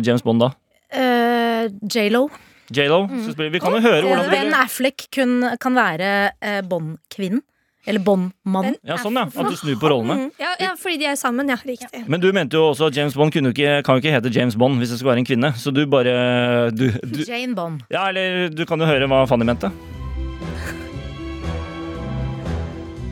James 0.03 0.23
Bond 0.23 0.41
da? 0.41 0.51
Uh, 0.93 1.39
Eh, 1.63 1.69
J.Lo. 1.87 2.25
J.Lo. 2.73 3.05
Mm. 3.07 3.25
Vi 3.53 3.63
kan 3.63 3.77
jo 3.77 3.81
høre 3.85 4.03
hvordan 4.07 4.31
Ben 4.33 4.55
Affleck 4.57 5.09
kun, 5.15 5.41
kan 5.61 5.77
være 5.77 6.13
eh, 6.41 6.61
Bond-kvinnen. 6.67 7.43
Eller 7.85 7.99
Bond-mannen. 8.07 8.77
Ja, 8.87 8.95
sånn, 9.03 9.17
ja. 9.19 9.25
At 9.27 9.49
du 9.51 9.57
snur 9.59 9.75
på 9.83 9.89
rollene. 9.91 10.15
Mm, 10.15 10.27
ja, 10.39 10.53
ja, 10.63 10.75
fordi 10.79 11.01
de 11.01 11.09
er 11.11 11.17
sammen, 11.19 11.49
ja. 11.51 11.57
Riktig. 11.67 12.05
Men 12.07 12.23
du 12.23 12.29
mente 12.35 12.55
jo 12.55 12.69
også 12.71 12.93
at 12.93 12.99
James 12.99 13.17
Bond 13.19 13.35
kunne 13.35 13.51
ikke, 13.51 13.81
kan 13.83 13.99
jo 13.99 14.05
ikke 14.05 14.15
hete 14.15 14.31
James 14.31 14.55
Bond 14.59 14.79
hvis 14.79 14.95
det 14.95 15.01
skal 15.01 15.11
være 15.11 15.25
en 15.25 15.27
kvinne. 15.27 15.51
Så 15.59 15.75
du 15.75 15.83
bare 15.91 16.71
du, 16.71 16.87
du, 17.03 17.25
Jane 17.31 17.59
Bond. 17.59 17.83
Ja, 17.91 18.07
eller 18.13 18.55
du 18.55 18.63
kan 18.71 18.79
jo 18.79 18.87
høre 18.87 19.11
hva 19.11 19.25
Fanny 19.27 19.49
mente. 19.49 19.73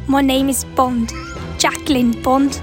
My 0.07 0.23
name 0.23 0.55
is 0.55 0.63
Bond. 0.79 1.11
Jacqueline 1.59 2.15
Bond. 2.23 2.63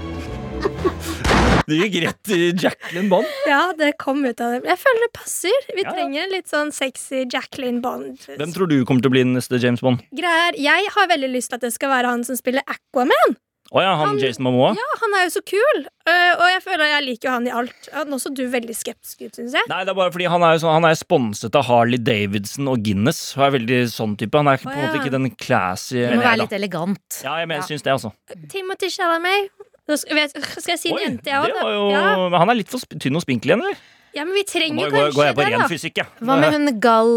Det 1.68 1.76
gikk 1.82 1.98
rett 2.06 2.30
i 2.32 2.38
Jacqueline 2.56 3.10
Bond. 3.12 3.26
Ja, 3.46 3.72
det 3.76 3.92
kom 4.00 4.22
ut 4.24 4.40
av 4.40 4.54
det. 4.56 4.62
Jeg 4.70 4.80
føler 4.80 5.04
det 5.04 5.12
passer. 5.18 5.66
Vi 5.76 5.82
Ja, 5.84 5.92
trenger 5.92 6.22
en 6.24 6.30
litt 6.32 6.48
sånn 6.48 6.72
sexy 6.72 7.26
Jacqueline 7.28 7.82
Bond. 7.84 8.16
Hvem 8.24 8.54
tror 8.54 8.70
du 8.70 8.78
kommer 8.88 9.04
til 9.04 9.10
å 9.12 9.16
bli 9.18 9.24
den 9.26 9.34
neste 9.36 9.60
James 9.60 9.82
Bond? 9.84 10.00
Greier. 10.16 10.56
Jeg 10.56 10.88
har 10.94 11.10
veldig 11.12 11.28
lyst 11.34 11.52
til 11.52 11.60
at 11.60 11.66
det 11.68 11.74
skal 11.76 11.92
være 11.92 12.08
han 12.14 12.24
som 12.24 12.36
spiller 12.40 12.64
Aquaman. 12.66 13.36
Oh 13.70 13.82
ja, 13.84 13.90
han 14.00 14.14
Han- 14.14 14.18
Jason 14.18 14.44
Momoa? 14.46 14.70
Ja, 14.72 14.86
Han 15.02 15.12
er 15.20 15.24
jo 15.28 15.32
så 15.36 15.42
kul, 15.44 15.86
Uh, 16.08 16.40
og 16.40 16.46
jeg 16.48 16.62
føler 16.64 16.86
jeg 16.88 17.04
liker 17.04 17.28
jo 17.28 17.32
han 17.34 17.46
i 17.46 17.50
alt. 17.52 17.88
Nå 18.08 18.16
så 18.16 18.30
du 18.32 18.46
veldig 18.48 18.72
skeptisk 18.72 19.26
ut, 19.26 19.34
syns 19.36 19.52
jeg. 19.52 19.66
Nei, 19.68 19.82
det 19.84 19.90
er 19.92 19.94
bare 19.98 20.10
fordi 20.10 20.24
han 20.32 20.40
er, 20.40 20.54
jo 20.56 20.62
sånn, 20.62 20.72
han 20.80 20.86
er 20.88 20.94
sponset 20.96 21.54
av 21.54 21.66
Harley 21.68 21.98
Davidson 22.00 22.66
og 22.72 22.80
Guinness. 22.82 23.34
Han 23.36 23.44
er 23.44 23.58
veldig 23.58 23.80
sånn 23.92 24.16
type. 24.16 24.32
Han 24.40 24.48
er 24.48 24.56
på 24.56 24.72
en 24.72 24.78
ja. 24.78 24.86
måte 24.86 25.02
ikke 25.02 25.12
den 25.12 25.28
classy 25.36 26.00
Du 26.08 26.16
må 26.16 26.22
være 26.24 26.38
litt 26.46 26.56
elegant. 26.56 27.20
Ja, 27.22 27.36
jeg 27.42 27.48
mener, 27.52 27.60
Ja. 27.60 27.68
syns 27.68 27.82
det, 27.84 27.92
altså. 27.92 28.14
Timothy 28.48 28.88
Chalamet. 28.88 29.50
Skal, 29.88 30.18
jeg 30.20 30.80
si 30.82 30.90
en 30.90 30.98
Oi, 30.98 31.04
jente, 31.06 31.30
jeg 31.32 31.54
òg? 31.56 31.92
Ja. 31.94 32.28
Han 32.36 32.52
er 32.52 32.58
litt 32.60 32.68
for 32.72 32.98
tynn 33.00 33.16
og 33.16 33.24
spinkel 33.24 33.54
igjen, 33.54 33.64
eller? 33.64 33.78
Ja, 34.16 34.24
men 34.24 34.34
vi 34.34 34.44
trenger 34.48 34.86
jo 34.86 34.90
kanskje 34.94 35.14
går 35.18 35.26
jeg 35.28 35.34
på 35.36 35.42
det, 35.44 35.50
ren 35.52 35.62
da. 35.64 35.68
fysikk, 35.70 35.98
jeg. 36.00 36.06
Hva 36.24 36.36
med 36.40 36.54
hun 36.56 36.70
Gal 36.80 37.12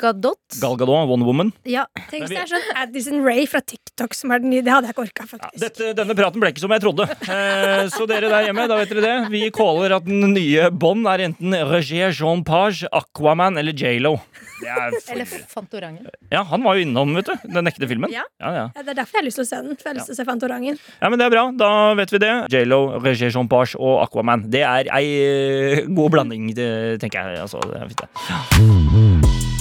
Gadot? 0.00 0.40
Gal 0.60 0.76
Gadot, 0.80 1.08
Wonder 1.10 1.26
Woman. 1.28 1.52
Ja. 1.68 1.84
Tenk 2.10 2.24
hvis 2.26 2.32
det 2.32 2.40
er 2.44 2.50
sånn 2.52 2.68
Addison 2.82 3.20
Ray 3.26 3.46
fra 3.50 3.60
TikTok 3.60 4.14
som 4.16 4.32
er 4.34 4.42
den 4.42 4.50
nye. 4.54 4.62
Det 4.64 4.72
hadde 4.74 4.88
jeg 4.90 4.96
ikke 4.96 5.04
orka, 5.06 5.26
Ja, 5.26 5.30
faktisk. 5.34 5.60
dette, 5.62 5.92
denne 6.00 6.16
praten 6.18 6.40
ble 6.42 6.52
ikke 6.54 6.64
som 6.64 6.72
jeg 6.74 6.82
trodde. 6.84 7.06
Eh, 7.22 7.84
så 7.92 8.06
dere 8.10 8.28
der 8.32 8.48
hjemme, 8.48 8.66
da 8.70 8.76
vet 8.80 8.90
dere 8.92 9.04
det. 9.04 9.16
Vi 9.32 9.44
caller 9.54 9.96
at 9.98 10.04
den 10.08 10.32
nye 10.34 10.70
Bond 10.70 11.06
er 11.10 11.26
enten 11.28 11.54
Roger 11.68 12.12
Jean 12.16 12.42
Page, 12.44 12.88
Aquaman 12.92 13.58
eller 13.60 13.72
J.Lo. 13.76 14.16
Eller 14.62 15.26
Fantorangen. 15.50 16.06
Ja, 16.30 16.42
han 16.46 16.62
var 16.62 16.76
jo 16.78 16.84
innom, 16.86 17.14
vet 17.18 17.26
du. 17.26 17.48
Den 17.50 17.66
ekte 17.66 17.88
filmen. 17.90 18.12
Ja. 18.14 18.22
Ja, 18.38 18.52
ja. 18.54 18.66
Ja, 18.76 18.82
det 18.86 18.92
er 18.94 18.98
derfor 19.00 19.18
jeg 19.18 19.22
har 19.24 19.26
lyst 19.26 19.40
til 19.40 19.44
å 19.44 19.48
se 19.48 19.58
den. 19.66 19.74
For 19.74 19.88
jeg 19.88 19.90
har 19.90 19.96
lyst 19.98 20.10
til 20.12 20.14
å 20.14 20.18
se 20.20 20.26
Fantorangen. 20.28 20.78
ja, 21.02 21.08
men 21.10 21.18
det 21.18 21.26
er 21.26 21.32
bra. 21.34 21.42
Da 21.58 21.70
vet 21.98 22.12
vi 22.14 22.20
det. 22.22 22.30
J.Lo, 22.54 22.78
Roger 23.02 23.32
Jean 23.34 23.48
Page 23.50 23.74
og 23.78 24.04
Aquaman. 24.04 24.44
Det 24.52 24.62
er 24.62 24.86
ei 24.94 25.02
eh, 25.18 25.82
god 25.90 26.10
blanding, 26.14 26.21
det 26.30 27.00
tenker 27.00 27.28
jeg. 27.28 27.40
Altså, 27.40 27.62
det 27.66 27.82
er 27.82 27.88
fint, 27.88 28.00
det. 28.06 29.51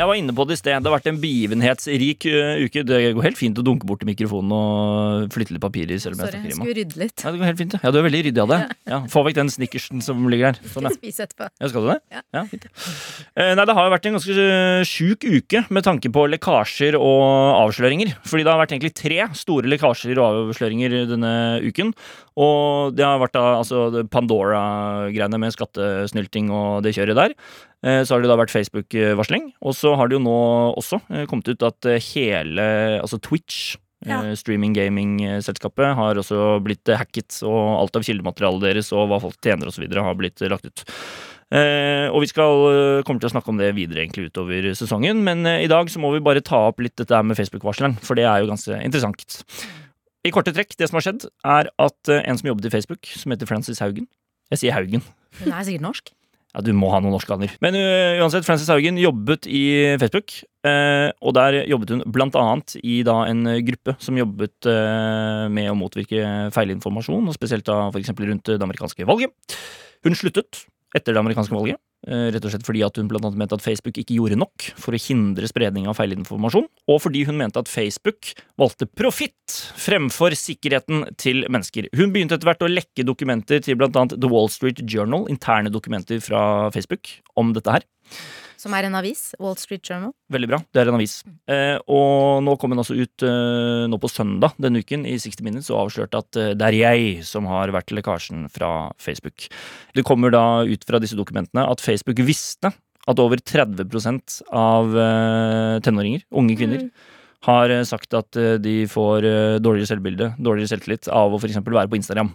Jeg 0.00 0.08
var 0.08 0.16
inne 0.16 0.32
på 0.32 0.46
det 0.48 0.56
i 0.56 0.60
sted. 0.60 0.78
Det 0.80 0.88
har 0.88 0.94
vært 0.96 1.08
en 1.10 1.18
begivenhetsrik 1.20 2.24
uh, 2.32 2.62
uke. 2.64 2.84
Det 2.88 3.00
går 3.16 3.26
helt 3.26 3.38
fint 3.38 3.58
å 3.60 3.64
dunke 3.66 3.84
bort 3.88 4.00
til 4.00 4.08
mikrofonen 4.08 4.54
og 4.56 5.34
flytte 5.34 5.52
litt 5.52 5.62
papirer. 5.62 6.00
selv 6.00 6.16
om 6.16 6.22
jeg 6.24 6.30
Sorry, 6.30 6.40
jeg 6.40 6.40
i 6.40 6.48
meg. 6.48 6.56
skulle 6.56 6.76
rydde 6.78 7.00
litt. 7.02 7.16
Ja, 7.20 7.32
det 7.34 7.40
går 7.42 7.50
helt 7.50 7.60
fint. 7.60 7.76
Ja, 7.82 7.92
Du 7.92 7.98
er 8.00 8.06
veldig 8.06 8.22
ryddig 8.30 8.42
av 8.44 8.52
det. 8.54 8.60
Ja, 8.88 9.00
Få 9.12 9.24
vekk 9.26 9.36
den 9.36 9.52
snickersen 9.52 10.00
som 10.04 10.24
ligger 10.32 10.54
der. 10.54 10.70
Sånn, 10.72 10.88
ja. 10.88 10.94
Spise 10.96 11.26
etterpå. 11.26 11.50
Ja, 11.52 11.68
skal 11.72 11.84
du 11.84 11.90
det? 11.92 11.98
Ja. 12.16 12.44
fint. 12.48 12.64
Eh, 13.36 13.52
nei, 13.58 13.66
det 13.68 13.76
har 13.76 13.88
jo 13.88 13.92
vært 13.92 14.08
en 14.08 14.16
ganske 14.16 14.46
eh, 14.46 14.86
sjuk 14.88 15.26
uke 15.28 15.64
med 15.68 15.84
tanke 15.84 16.12
på 16.16 16.24
lekkasjer 16.32 16.96
og 16.96 17.60
avsløringer. 17.60 18.14
Fordi 18.24 18.46
det 18.46 18.54
har 18.54 18.62
vært 18.62 18.72
egentlig 18.76 18.94
tre 18.96 19.28
store 19.36 19.68
lekkasjer 19.74 20.16
og 20.16 20.48
avsløringer 20.48 20.96
denne 21.12 21.34
uken. 21.66 21.92
Og 22.40 22.94
det 22.96 23.04
har 23.04 23.20
vært 23.20 23.36
da 23.36 23.42
altså 23.58 24.04
Pandora-greiene 24.12 25.40
med 25.42 25.52
skattesnylting 25.54 26.48
og 26.54 26.80
det 26.86 26.94
kjøret 26.96 27.18
der. 27.18 27.34
Eh, 27.84 28.00
Så 28.04 28.14
har 28.16 28.24
det 28.24 28.30
da 28.32 28.38
vært 28.40 28.54
Facebook-varsling. 28.54 29.50
Og 29.60 29.76
så 29.76 29.92
har 29.98 30.08
det 30.08 30.16
jo 30.18 30.24
nå 30.24 30.38
også 30.80 31.02
eh, 31.10 31.26
kommet 31.30 31.52
ut 31.52 31.62
at 31.68 31.90
eh, 31.90 32.00
hele 32.14 32.66
altså 33.02 33.20
Twitch 33.20 33.76
Ja. 34.00 34.22
Streaming 34.32 34.72
gaming-selskapet 34.72 35.90
har 35.92 36.16
også 36.16 36.54
blitt 36.64 36.88
hacket, 36.88 37.36
og 37.44 37.82
alt 37.82 37.98
av 37.98 38.06
kildematerialet 38.06 38.62
deres 38.64 38.88
og 38.96 39.10
hva 39.10 39.18
folk 39.20 39.36
tjener 39.44 39.68
osv. 39.68 39.84
har 39.92 40.16
blitt 40.16 40.40
lagt 40.48 40.64
ut. 40.64 40.80
Eh, 41.52 42.06
og 42.08 42.22
vi 42.24 42.30
skal 42.30 43.02
kommer 43.04 43.20
til 43.20 43.28
å 43.28 43.34
snakke 43.34 43.52
om 43.52 43.58
det 43.60 43.74
videre 43.76 44.00
egentlig 44.00 44.30
utover 44.30 44.70
sesongen, 44.72 45.20
men 45.26 45.44
eh, 45.44 45.66
i 45.66 45.68
dag 45.68 45.92
så 45.92 46.00
må 46.00 46.14
vi 46.14 46.22
bare 46.24 46.40
ta 46.40 46.62
opp 46.70 46.80
litt 46.80 46.96
dette 46.96 47.20
med 47.20 47.36
Facebook-varsleren, 47.36 47.98
for 48.00 48.16
det 48.16 48.24
er 48.24 48.40
jo 48.40 48.48
ganske 48.54 48.80
interessant. 48.80 49.36
I 50.20 50.32
korte 50.34 50.52
trekk, 50.52 50.74
det 50.76 50.90
som 50.90 50.98
har 50.98 51.06
skjedd, 51.06 51.28
er 51.48 51.70
at 51.80 52.12
eh, 52.12 52.24
en 52.28 52.36
som 52.36 52.50
jobbet 52.50 52.68
i 52.68 52.72
Facebook, 52.74 53.08
som 53.16 53.32
heter 53.32 53.48
Frances 53.48 53.80
Haugen 53.80 54.08
Jeg 54.52 54.60
sier 54.62 54.74
Haugen. 54.76 55.04
Hun 55.40 55.52
er 55.52 55.68
sikkert 55.68 55.86
norsk. 55.88 56.10
Ja, 56.50 56.64
du 56.66 56.72
må 56.74 56.88
ha 56.90 56.98
noen 56.98 57.12
norske 57.14 57.30
aner. 57.30 57.52
Men 57.62 57.76
uh, 57.78 58.16
uansett, 58.18 58.42
Frances 58.42 58.66
Haugen 58.72 58.96
jobbet 58.98 59.46
i 59.46 59.94
Facebook. 60.02 60.32
Uh, 60.66 61.06
og 61.22 61.36
der 61.36 61.60
jobbet 61.70 61.92
hun 61.94 62.02
blant 62.10 62.34
annet 62.34 62.74
i 62.82 62.96
da 63.06 63.20
en 63.28 63.46
gruppe 63.68 63.94
som 64.02 64.18
jobbet 64.18 64.66
uh, 64.66 65.46
med 65.46 65.70
å 65.70 65.76
motvirke 65.78 66.24
feilinformasjon, 66.50 67.30
og 67.30 67.36
spesielt 67.38 67.68
da 67.70 67.84
for 67.92 68.02
eksempel 68.02 68.32
rundt 68.32 68.50
det 68.50 68.66
amerikanske 68.66 69.06
valget. 69.06 69.54
Hun 70.02 70.18
sluttet 70.18 70.64
etter 70.90 71.14
det 71.14 71.22
amerikanske 71.22 71.54
valget. 71.54 71.78
Øh, 72.08 72.28
Rett 72.34 72.46
og 72.46 72.54
slett 72.54 72.66
fordi 72.66 72.82
at 72.86 72.96
hun 73.00 73.08
blant 73.10 73.26
annet 73.26 73.40
mente 73.42 73.56
at 73.58 73.64
Facebook 73.64 73.98
ikke 74.00 74.16
gjorde 74.16 74.38
nok 74.40 74.70
for 74.80 74.96
å 74.96 75.00
hindre 75.00 75.48
spredning 75.50 75.88
av 75.90 75.98
feilinformasjon, 75.98 76.68
og 76.90 77.02
fordi 77.04 77.24
hun 77.28 77.38
mente 77.40 77.60
at 77.60 77.70
Facebook 77.70 78.32
valgte 78.60 78.88
profitt 78.88 79.56
fremfor 79.80 80.36
sikkerheten 80.38 81.06
til 81.20 81.44
mennesker. 81.50 81.90
Hun 81.96 82.14
begynte 82.14 82.38
etter 82.38 82.50
hvert 82.50 82.66
å 82.66 82.70
lekke 82.70 83.06
dokumenter 83.06 83.62
til 83.64 83.78
blant 83.80 83.98
annet 83.98 84.18
The 84.20 84.30
Wall 84.30 84.50
Street 84.52 84.84
Journal, 84.84 85.26
interne 85.32 85.72
dokumenter 85.72 86.22
fra 86.24 86.70
Facebook, 86.74 87.18
om 87.40 87.54
dette 87.56 87.78
her. 87.78 87.86
Som 88.60 88.74
er 88.76 88.84
en 88.84 88.96
avis. 88.98 89.30
Wall 89.40 89.56
Street 89.56 89.80
Journal. 89.88 90.12
Veldig 90.32 90.48
bra. 90.50 90.58
Det 90.68 90.82
er 90.82 90.90
en 90.90 90.98
avis. 90.98 91.14
Eh, 91.48 91.78
og 91.88 92.42
nå 92.44 92.56
kom 92.60 92.74
hun 92.74 92.82
altså 92.82 92.96
ut 92.98 93.24
eh, 93.24 93.86
nå 93.88 93.96
på 94.02 94.10
søndag 94.12 94.52
denne 94.60 94.82
uken 94.84 95.06
i 95.08 95.14
60 95.16 95.46
Minutes 95.46 95.70
og 95.72 95.86
avslørte 95.86 96.20
at 96.20 96.40
eh, 96.40 96.52
det 96.58 96.68
er 96.68 96.76
jeg 96.76 97.24
som 97.24 97.48
har 97.48 97.72
vært 97.72 97.94
lekkasjen 97.96 98.50
fra 98.52 98.90
Facebook. 99.00 99.48
Det 99.96 100.04
kommer 100.04 100.34
da 100.34 100.44
ut 100.68 100.84
fra 100.84 101.00
disse 101.00 101.16
dokumentene 101.16 101.64
at 101.64 101.80
Facebook 101.80 102.20
visste 102.26 102.74
at 103.08 103.22
over 103.22 103.40
30 103.40 104.44
av 104.52 104.92
eh, 104.98 105.78
tenåringer, 105.84 106.26
unge 106.36 106.56
kvinner, 106.58 106.84
har 107.48 107.72
eh, 107.72 107.86
sagt 107.88 108.12
at 108.18 108.36
eh, 108.36 108.58
de 108.60 108.82
får 108.90 109.24
dårligere 109.64 109.94
selvbilde, 109.94 110.34
dårligere 110.38 110.74
selvtillit 110.74 111.08
av 111.08 111.32
å 111.32 111.40
f.eks. 111.40 111.62
være 111.64 111.88
på 111.88 112.00
Instagram. 112.00 112.34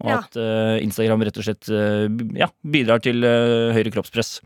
Og 0.00 0.08
Ja. 0.08 0.18
at 0.24 0.36
Instagram 0.80 1.20
rett 1.26 1.36
og 1.36 1.44
slett 1.44 1.68
ja, 2.40 2.46
bidrar 2.64 3.02
til 3.04 3.20
høyere 3.20 3.90
kroppspress. 3.92 4.38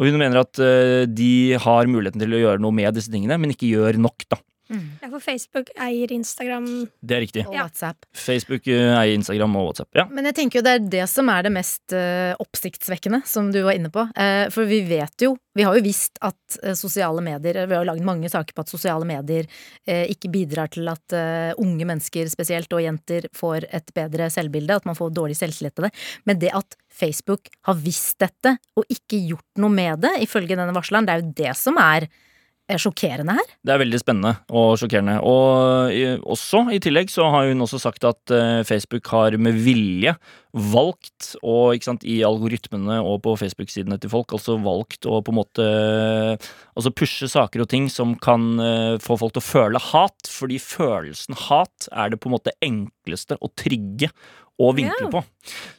Og 0.00 0.08
hun 0.08 0.16
mener 0.20 0.40
at 0.40 0.60
eh, 0.62 1.04
de 1.10 1.58
har 1.60 1.90
muligheten 1.90 2.22
til 2.22 2.36
å 2.36 2.40
gjøre 2.40 2.62
noe 2.64 2.74
med 2.74 2.96
disse 2.96 3.12
tingene, 3.12 3.36
men 3.40 3.52
ikke 3.52 3.70
gjør 3.70 4.00
nok, 4.00 4.24
da. 4.32 4.40
Ja, 4.70 5.08
for 5.10 5.20
Facebook 5.20 5.68
eier 5.76 6.12
Instagram. 6.14 6.66
Det 7.02 7.16
er 7.16 7.20
riktig. 7.24 7.42
Og 7.48 7.54
Ja. 7.54 7.64
WhatsApp. 7.66 8.06
Facebook 8.14 8.66
eh, 8.70 8.92
eier 8.96 9.14
Instagram 9.18 9.56
og 9.56 9.66
WhatsApp. 9.66 9.90
Ja. 9.98 10.04
Men 10.08 10.24
jeg 10.30 10.36
tenker 10.38 10.60
jo 10.60 10.64
det 10.64 10.72
er 10.78 10.86
det 10.94 11.08
som 11.10 11.28
er 11.28 11.42
det 11.42 11.52
mest 11.52 11.92
eh, 11.92 12.32
oppsiktsvekkende, 12.40 13.22
som 13.28 13.50
du 13.52 13.60
var 13.66 13.76
inne 13.76 13.90
på. 13.92 14.06
Eh, 14.16 14.48
for 14.54 14.64
vi 14.70 14.80
vet 14.88 15.26
jo, 15.26 15.34
vi 15.54 15.66
har 15.66 15.76
jo 15.76 15.82
visst 15.84 16.16
at 16.24 16.58
eh, 16.62 16.72
sosiale 16.78 17.20
medier 17.20 17.66
Vi 17.66 17.74
har 17.74 17.82
jo 17.84 17.90
lagd 17.90 18.06
mange 18.06 18.30
saker 18.32 18.54
på 18.56 18.64
at 18.64 18.72
sosiale 18.72 19.04
medier 19.08 19.46
eh, 19.86 20.06
ikke 20.14 20.30
bidrar 20.32 20.70
til 20.72 20.88
at 20.88 21.12
eh, 21.12 21.52
unge 21.60 21.84
mennesker 21.88 22.30
spesielt, 22.32 22.72
og 22.72 22.80
jenter, 22.86 23.28
får 23.36 23.66
et 23.72 23.92
bedre 23.94 24.30
selvbilde, 24.32 24.78
at 24.80 24.88
man 24.88 24.96
får 24.96 25.12
dårlig 25.12 25.36
selvtillit 25.36 25.78
av 25.82 25.90
det. 25.90 25.94
Men 26.24 26.38
det 26.40 26.54
at 26.56 26.78
Facebook 26.92 27.48
har 27.68 27.74
visst 27.82 28.18
dette, 28.22 28.56
og 28.78 28.84
ikke 28.88 29.20
gjort 29.26 29.60
noe 29.60 29.72
med 29.72 30.00
det, 30.06 30.16
ifølge 30.24 30.56
denne 30.56 30.72
varsleren, 30.76 31.04
det 31.08 31.12
er 31.18 31.22
jo 31.24 31.32
det 31.44 31.56
som 31.58 31.76
er 31.82 32.08
sjokkerende 32.70 33.34
her. 33.36 33.48
Det 33.64 33.74
er 33.74 33.80
veldig 33.82 33.98
spennende 34.00 34.32
og 34.48 34.76
sjokkerende. 34.80 35.18
Og 35.26 36.22
også 36.34 36.64
i 36.72 36.80
tillegg 36.82 37.10
så 37.12 37.26
har 37.32 37.50
hun 37.50 37.64
også 37.64 37.80
sagt 37.82 38.06
at 38.08 38.32
eh, 38.32 38.62
Facebook 38.68 39.08
har 39.12 39.36
med 39.36 39.58
vilje 39.64 40.14
valgt 40.52 41.32
å, 41.40 41.72
ikke 41.72 41.88
sant, 41.88 42.02
i 42.04 42.18
algoritmene 42.26 42.98
og 43.00 43.22
på 43.24 43.34
Facebook-sidene 43.40 43.96
til 44.00 44.12
folk, 44.12 44.34
altså 44.36 44.58
valgt 44.60 45.08
å 45.08 45.22
på 45.24 45.32
en 45.32 45.38
måte 45.38 45.68
altså 46.76 46.92
pushe 46.92 47.28
saker 47.30 47.64
og 47.64 47.70
ting 47.72 47.88
som 47.92 48.14
kan 48.20 48.60
eh, 48.60 48.98
få 49.02 49.16
folk 49.20 49.36
til 49.36 49.42
å 49.42 49.48
føle 49.48 49.82
hat, 49.92 50.28
fordi 50.28 50.60
følelsen 50.62 51.38
hat 51.48 51.88
er 51.90 52.12
det 52.12 52.20
på 52.20 52.28
en 52.28 52.36
måte 52.36 52.54
enkleste 53.02 53.38
å 53.42 53.50
trigge 53.58 54.10
og 54.60 54.76
vinkle 54.76 55.08
på. 55.10 55.22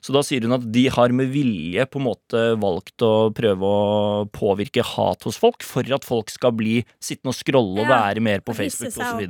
Så 0.03 0.11
da 0.15 0.23
sier 0.25 0.43
hun 0.43 0.55
at 0.57 0.63
de 0.73 0.87
har 0.91 1.13
med 1.15 1.29
vilje 1.31 1.85
på 1.87 1.99
en 2.01 2.07
måte 2.07 2.39
valgt 2.59 3.03
å 3.05 3.29
prøve 3.35 3.69
å 3.69 4.25
påvirke 4.33 4.83
hat 4.83 5.23
hos 5.23 5.37
folk, 5.39 5.63
for 5.63 5.87
at 5.95 6.03
folk 6.03 6.33
skal 6.33 6.51
bli 6.57 6.79
sittende 6.99 7.31
og 7.31 7.37
scrolle 7.37 7.83
og 7.85 7.87
være 7.91 8.23
mer 8.25 8.41
på 8.43 8.55
Facebook 8.57 8.97
osv. 8.97 9.21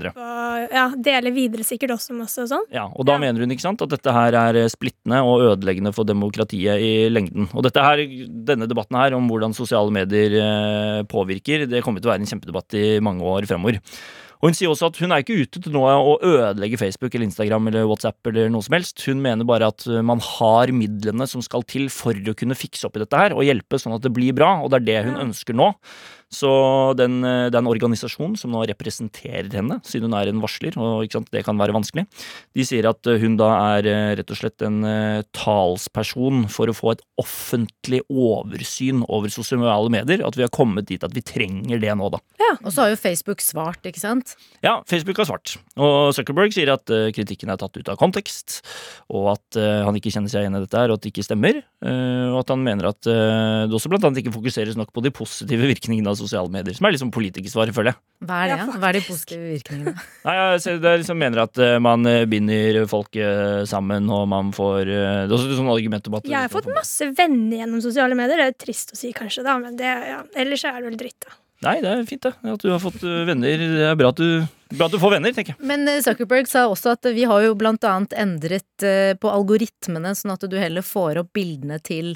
ja, 0.73 0.87
dele 0.95 1.33
videre 1.35 1.67
sikkert 1.67 1.93
også 1.97 2.15
masse 2.17 2.39
og 2.41 2.49
sånn. 2.49 2.65
Ja, 2.73 2.87
og 2.87 3.05
da 3.05 3.13
Ja. 3.13 3.19
mener 3.19 3.43
hun 3.43 3.51
ikke 3.51 3.67
sant, 3.67 3.81
at 3.83 3.89
dette 3.93 4.15
her 4.15 4.33
er 4.33 4.63
splittende 4.71 5.21
og 5.21 5.43
ødeleggende 5.51 5.93
for 5.93 6.07
demokratiet 6.07 6.79
i 6.81 7.09
lengden. 7.11 7.51
Og 7.53 7.63
dette 7.67 7.83
her, 7.83 7.97
denne 8.47 8.65
debatten 8.65 8.97
her 8.97 9.13
om 9.13 9.27
hvordan 9.29 9.53
sosiale 9.53 9.91
medier 9.91 10.39
eh, 10.39 11.03
påvirker, 11.03 11.67
det 11.69 11.83
kommer 11.83 12.01
til 12.01 12.09
å 12.09 12.15
være 12.15 12.23
en 12.23 12.31
kjempedebatt 12.31 12.73
i 12.79 12.99
mange 13.03 13.21
år 13.21 13.45
fremover. 13.45 13.81
Og 14.43 14.49
hun 14.49 14.57
sier 14.57 14.67
også 14.67 14.89
at 14.89 14.97
hun 14.99 15.13
er 15.15 15.21
ikke 15.23 15.37
ute 15.39 15.61
til 15.63 15.71
nå 15.71 15.81
å 15.87 16.17
ødelegge 16.19 16.75
Facebook 16.75 17.13
eller 17.15 17.29
Instagram 17.29 17.69
eller 17.69 17.85
WhatsApp 17.87 18.27
eller 18.27 18.49
noe 18.51 18.65
som 18.65 18.75
helst. 18.75 18.99
Hun 19.07 19.21
mener 19.23 19.47
bare 19.47 19.69
at 19.71 19.85
uh, 19.87 20.01
man 20.03 20.19
har 20.19 20.73
midlene 20.75 21.23
som 21.31 21.39
skal 21.45 21.63
til 21.63 21.87
for 21.87 22.11
å 22.11 22.35
kunne 22.35 22.57
fikse 22.59 22.83
opp 22.89 22.99
i 22.99 23.05
dette 23.05 23.21
her 23.21 23.37
og 23.37 23.47
hjelpe 23.47 23.79
sånn 23.79 23.95
at 23.95 24.03
det 24.03 24.11
blir 24.11 24.35
bra, 24.35 24.57
og 24.59 24.73
det 24.73 24.81
er 24.81 24.89
det 24.89 24.97
hun 25.07 25.21
ønsker 25.29 25.55
nå. 25.55 25.69
Så 26.33 26.51
den, 26.99 27.21
den 27.23 27.53
det 27.53 27.59
er 27.59 27.61
en 27.61 27.71
organisasjon 27.71 28.33
som 28.39 28.53
nå 28.53 28.63
representerer 28.71 29.51
henne, 29.53 29.77
siden 29.85 30.09
hun 30.09 30.17
er 30.17 30.31
en 30.31 30.41
varsler, 30.43 30.75
og 30.81 31.05
ikke 31.05 31.19
sant, 31.19 31.31
det 31.33 31.43
kan 31.45 31.59
være 31.59 31.75
vanskelig. 31.75 32.05
De 32.57 32.65
sier 32.65 32.87
at 32.89 33.05
uh, 33.09 33.17
hun 33.21 33.37
da 33.39 33.51
er 33.77 33.89
uh, 33.89 34.13
rett 34.17 34.33
og 34.33 34.39
slett 34.39 34.65
en 34.65 34.81
talsperson 35.35 36.47
for 36.51 36.69
å 36.69 36.75
få 36.75 36.93
et 36.93 37.03
offentlig 37.21 38.01
oversyn 38.09 39.03
over 39.05 39.31
sosiale 39.33 39.91
medier. 39.93 40.23
At 40.25 40.37
vi 40.37 40.45
har 40.45 40.51
kommet 40.53 40.89
dit 40.89 41.03
at 41.05 41.13
vi 41.13 41.23
trenger 41.25 41.81
det 41.81 41.93
nå, 41.99 42.09
da. 42.13 42.19
Ja, 42.41 42.55
Og 42.61 42.73
så 42.73 42.85
har 42.85 42.93
jo 42.93 42.99
Facebook 42.99 43.43
svart, 43.43 43.85
ikke 43.85 44.01
sant? 44.01 44.33
Ja, 44.65 44.79
Facebook 44.89 45.19
har 45.21 45.29
svart. 45.29 45.55
Og 45.77 46.13
Zuckerberg 46.17 46.55
sier 46.55 46.73
at 46.73 46.89
kritikken 47.15 47.51
er 47.53 47.59
tatt 47.61 47.77
ut 47.77 47.91
av 47.91 47.99
kontekst, 48.01 48.61
og 49.13 49.33
at 49.35 49.59
han 49.59 49.97
ikke 49.97 50.11
kjenner 50.13 50.31
seg 50.31 50.45
igjen 50.45 50.57
i 50.57 50.63
dette 50.63 50.79
her, 50.79 50.91
og 50.91 50.99
at 50.99 51.05
det 51.05 51.13
ikke 51.13 51.25
stemmer. 51.27 51.61
Og 51.83 52.39
at 52.41 52.53
han 52.53 52.63
mener 52.65 52.89
at 52.91 53.01
det 53.05 53.75
også 53.75 53.91
blant 53.91 54.07
annet 54.07 54.23
ikke 54.23 54.35
fokuseres 54.35 54.79
nok 54.79 54.93
på 54.95 55.03
de 55.05 55.13
positive 55.13 55.69
virkningene 55.69 56.11
av 56.11 56.19
sosiale 56.23 56.51
medier, 56.51 56.75
som 56.77 56.87
er 56.87 56.95
liksom 56.95 57.11
politikersvaret, 57.13 57.75
føler 57.75 57.93
jeg. 57.93 57.99
Hva 58.23 58.39
er 58.43 58.53
det? 58.53 58.57
Ja, 58.61 58.79
Hva 58.79 58.89
er 58.89 58.97
de 58.97 59.03
positive 59.05 59.51
virkningene? 59.51 59.93
Nei, 60.27 60.35
jeg 60.39 60.63
ser- 60.65 60.81
det 60.83 60.91
er 60.91 61.03
liksom 61.03 61.21
mener 61.21 61.43
at 61.43 61.61
uh, 61.61 61.75
man 61.83 62.07
uh, 62.09 62.23
binder 62.31 62.81
folk 62.91 63.19
uh, 63.19 63.61
sammen, 63.69 64.09
og 64.13 64.25
man 64.31 64.51
får 64.55 64.81
uh, 64.87 64.97
Det 65.27 65.29
er 65.29 65.37
også 65.37 65.51
et 65.51 65.59
sånt 65.61 65.75
argument 65.75 66.09
om 66.09 66.19
at 66.19 66.33
Jeg 66.33 66.39
har 66.47 66.53
fått 66.53 66.71
masse 66.73 67.11
venner 67.19 67.61
gjennom 67.61 67.83
sosiale 67.83 68.17
medier. 68.17 68.39
Det 68.41 68.51
er 68.53 68.59
trist 68.65 68.95
å 68.95 68.99
si, 68.99 69.13
kanskje, 69.15 69.45
da, 69.45 69.59
men 69.61 69.79
det, 69.79 69.93
ja. 70.09 70.23
ellers 70.39 70.65
er 70.69 70.79
det 70.79 70.89
vel 70.89 70.99
dritt, 71.05 71.19
da. 71.27 71.37
Nei, 71.63 71.77
det 71.83 71.91
er 71.91 72.03
fint, 72.07 72.25
det. 72.25 72.33
At 72.53 72.63
du 72.63 72.71
har 72.73 72.81
fått 72.83 72.99
venner. 73.03 73.61
Det 73.61 73.87
er 73.87 73.95
bra 73.99 74.11
at 74.11 74.19
du, 74.19 74.43
bra 74.73 74.89
at 74.89 74.95
du 74.95 74.99
får 74.99 75.15
venner, 75.15 75.33
tenker 75.35 75.55
jeg. 75.55 75.63
Men 75.63 75.87
eh, 75.87 76.01
Zuckerberg 76.03 76.49
sa 76.51 76.65
også 76.67 76.95
at 76.97 77.07
vi 77.15 77.25
har 77.29 77.43
jo 77.45 77.55
blant 77.59 77.85
annet 77.87 78.15
endret 78.19 78.85
eh, 78.85 79.13
på 79.15 79.31
algoritmene, 79.31 80.13
sånn 80.17 80.35
at 80.35 80.43
du 80.49 80.57
heller 80.59 80.85
får 80.85 81.21
opp 81.23 81.31
bildene 81.37 81.79
til 81.83 82.15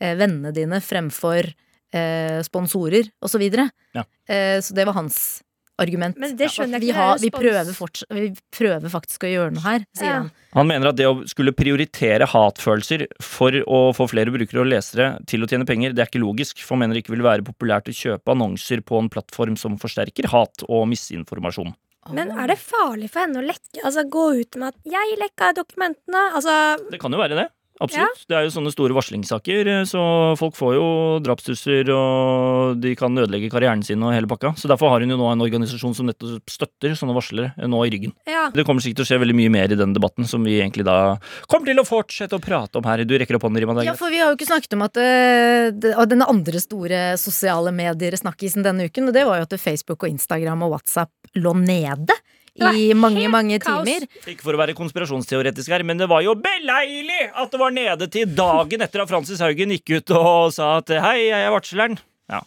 eh, 0.00 0.16
vennene 0.18 0.52
dine 0.56 0.82
fremfor 0.82 1.52
eh, 1.92 2.40
sponsorer 2.46 3.10
og 3.22 3.28
så 3.32 3.38
videre. 3.40 3.70
Ja. 3.94 4.04
Eh, 4.28 4.58
så 4.60 4.74
det 4.74 4.86
var 4.86 4.94
hans 4.94 5.42
argument. 5.78 6.16
Men 6.18 6.32
det 6.36 6.48
skjønner 6.50 6.80
vi, 6.82 6.88
jeg 6.90 6.94
ikke. 6.96 7.02
har, 7.06 7.18
vi, 7.22 7.28
er 7.30 7.38
prøver 7.38 7.68
forts- 7.76 8.02
vi 8.10 8.32
prøver 8.50 8.90
faktisk 8.90 9.22
å 9.22 9.30
gjøre 9.30 9.52
noe 9.54 9.62
her, 9.62 9.84
sier 9.94 10.08
Ja. 10.10 10.16
han. 10.24 10.30
Han 10.56 10.66
mener 10.66 10.88
at 10.88 10.96
det 10.96 11.06
å 11.06 11.22
skulle 11.28 11.52
prioritere 11.54 12.26
hatfølelser 12.26 13.06
for 13.22 13.52
å 13.52 13.94
få 13.94 14.08
flere 14.10 14.32
brukere 14.34 14.60
og 14.64 14.66
lesere 14.72 15.24
til 15.30 15.44
å 15.44 15.46
tjene 15.46 15.64
penger, 15.68 15.92
det 15.94 16.02
er 16.02 16.10
ikke 16.10 16.24
logisk, 16.24 16.58
for 16.64 16.74
han 16.74 16.80
mener 16.82 16.94
det 16.98 17.04
ikke 17.04 17.14
vil 17.14 17.22
være 17.22 17.46
populært 17.46 17.86
å 17.86 17.94
kjøpe 17.94 18.34
annonser 18.34 18.82
på 18.82 18.98
en 18.98 19.08
plattform 19.08 19.56
som 19.56 19.78
forsterker 19.78 20.26
hat 20.34 20.64
og 20.68 20.88
misinformasjon. 20.90 21.74
Men 22.10 22.30
er 22.32 22.48
det 22.48 22.58
farlig 22.58 23.10
for 23.12 23.20
henne 23.20 23.38
å 23.38 23.44
lekke? 23.46 23.82
Altså 23.84 24.02
Gå 24.08 24.40
ut 24.40 24.56
med 24.56 24.68
at 24.68 24.74
'jeg 24.82 25.18
lekka 25.20 25.52
dokumentene'? 25.54 26.32
Altså, 26.34 26.90
Det 26.90 26.98
kan 26.98 27.12
jo 27.12 27.18
være 27.18 27.36
det. 27.36 27.48
Absolutt. 27.84 28.24
Det 28.28 28.36
er 28.36 28.46
jo 28.46 28.52
sånne 28.54 28.72
store 28.74 28.96
varslingssaker, 28.96 29.70
så 29.88 30.02
folk 30.38 30.56
får 30.58 30.74
jo 30.74 30.86
drapstrusler, 31.24 31.90
og 31.94 32.80
de 32.82 32.94
kan 32.98 33.14
ødelegge 33.14 33.50
karrieren 33.52 33.84
sin 33.86 34.02
og 34.02 34.14
hele 34.14 34.30
pakka. 34.30 34.54
Så 34.58 34.70
derfor 34.70 34.92
har 34.92 35.04
hun 35.04 35.14
jo 35.14 35.18
nå 35.20 35.28
en 35.30 35.44
organisasjon 35.46 35.94
som 35.94 36.08
nettopp 36.10 36.50
støtter 36.50 36.96
sånne 36.98 37.14
varslere 37.16 37.52
eh, 37.56 37.68
nå 37.70 37.82
i 37.86 37.92
ryggen. 37.94 38.14
ja. 38.28 38.48
Det 38.54 38.64
kommer 38.66 38.82
sikkert 38.82 39.02
til 39.02 39.06
å 39.06 39.10
skje 39.12 39.20
veldig 39.22 39.36
mye 39.38 39.52
mer 39.54 39.74
i 39.74 39.78
den 39.78 39.92
debatten, 39.94 40.26
som 40.28 40.42
vi 40.46 40.56
egentlig 40.58 40.86
da 40.88 41.18
kommer 41.50 41.70
til 41.70 41.82
å 41.82 41.86
fortsette 41.86 42.38
å 42.38 42.42
prate 42.42 42.80
om 42.80 42.88
her. 42.88 43.04
Du 43.06 43.14
rekker 43.20 43.38
opp 43.38 43.46
hånden, 43.46 43.62
Rima. 43.62 43.76
Ja, 43.86 43.94
for 43.98 44.10
vi 44.12 44.18
har 44.22 44.32
jo 44.32 44.38
ikke 44.38 44.48
snakket 44.50 44.74
om 44.74 44.86
at 44.88 44.98
eh, 45.02 45.70
den 46.10 46.24
andre 46.24 46.62
store 46.62 47.02
sosiale 47.20 47.72
medier-snakkisen 47.74 48.66
denne 48.66 48.88
uken, 48.88 49.10
og 49.10 49.16
det 49.16 49.26
var 49.28 49.40
jo 49.40 49.46
at 49.46 49.58
Facebook 49.60 50.02
og 50.02 50.10
Instagram 50.10 50.66
og 50.66 50.76
WhatsApp 50.78 51.38
lå 51.38 51.54
nede 51.60 52.16
i 52.58 52.88
mange, 52.98 53.24
mange 53.32 53.58
kaos. 53.62 53.86
timer. 53.86 54.06
Ikke 54.26 54.44
for 54.46 54.56
å 54.56 54.60
være 54.60 54.76
konspirasjonsteoretisk 54.78 55.72
her, 55.72 55.84
men 55.86 56.00
det 56.00 56.08
var 56.10 56.24
jo 56.26 56.34
beleilig 56.38 57.30
at 57.30 57.52
det 57.52 57.60
var 57.60 57.74
nede 57.74 58.10
til 58.12 58.28
dagen 58.38 58.84
etter 58.84 59.04
at 59.04 59.10
Francis 59.10 59.42
Haugen 59.44 59.74
gikk 59.76 59.98
ut 59.98 60.14
og 60.18 60.52
sa 60.56 60.78
at 60.82 60.92
hei, 61.06 61.28
jeg 61.28 61.46
er 61.46 61.54
varsleren. 61.54 61.98
Ja. 62.30 62.42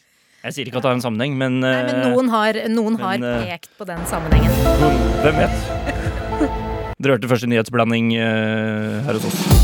Jeg 0.45 0.57
sier 0.57 0.69
ikke 0.71 0.81
at 0.81 0.87
det 0.87 0.93
har 0.93 0.99
en 0.99 1.05
sammenheng, 1.05 1.37
men, 1.37 1.59
Nei, 1.63 1.75
men 1.85 1.95
eh, 2.01 2.09
noen 2.09 2.31
har, 2.33 2.61
noen 2.71 2.97
men, 2.97 3.25
har 3.25 3.47
pekt 3.47 3.71
på 3.77 3.87
den 3.89 4.01
sammenhengen. 4.09 4.51
hvem 5.21 5.43
vet? 5.43 5.59
Dere 7.01 7.17
hørte 7.17 7.29
første 7.29 7.49
nyhetsblanding 7.49 8.13
eh, 8.17 9.01
her 9.07 9.17
hos 9.17 9.31
oss. 9.31 9.60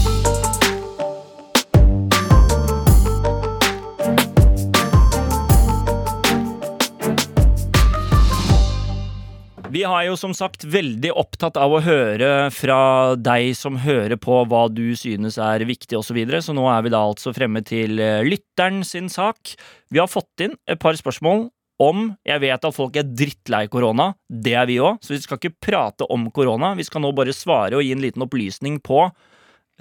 Vi 9.67 9.81
har 9.83 10.05
jo 10.07 10.15
som 10.15 10.31
sagt 10.31 10.63
veldig 10.63 11.09
opptatt 11.19 11.57
av 11.59 11.73
å 11.75 11.81
høre 11.83 12.47
fra 12.55 13.15
deg 13.19 13.51
som 13.57 13.75
hører 13.83 14.15
på 14.15 14.39
hva 14.47 14.67
du 14.71 14.95
synes 14.95 15.35
er 15.43 15.65
viktig 15.67 15.97
osv., 15.97 16.07
så, 16.07 16.15
videre. 16.15 16.39
så 16.43 16.55
nå 16.55 16.63
er 16.71 16.85
vi 16.85 16.93
da 16.93 17.01
altså 17.03 17.33
fremme 17.35 17.59
til 17.67 17.99
eh, 17.99 18.23
lytteren 18.23 18.79
sin 18.87 19.11
sak. 19.11 19.57
Vi 19.91 19.99
har 19.99 20.07
fått 20.07 20.45
inn 20.45 20.55
et 20.71 20.79
par 20.79 20.95
spørsmål 20.95 21.49
om 21.83 22.07
Jeg 22.25 22.41
vet 22.41 22.63
at 22.65 22.73
folk 22.73 22.95
er 22.97 23.05
drittlei 23.05 23.67
korona, 23.69 24.13
det 24.25 24.55
er 24.57 24.65
vi 24.65 24.79
òg, 24.81 24.97
så 25.03 25.13
vi 25.13 25.19
skal 25.21 25.37
ikke 25.37 25.59
prate 25.61 26.07
om 26.09 26.29
korona. 26.33 26.71
Vi 26.79 26.87
skal 26.87 27.03
nå 27.03 27.11
bare 27.13 27.35
svare 27.35 27.77
og 27.77 27.83
gi 27.85 27.91
en 27.93 28.01
liten 28.01 28.23
opplysning 28.25 28.79
på 28.81 29.03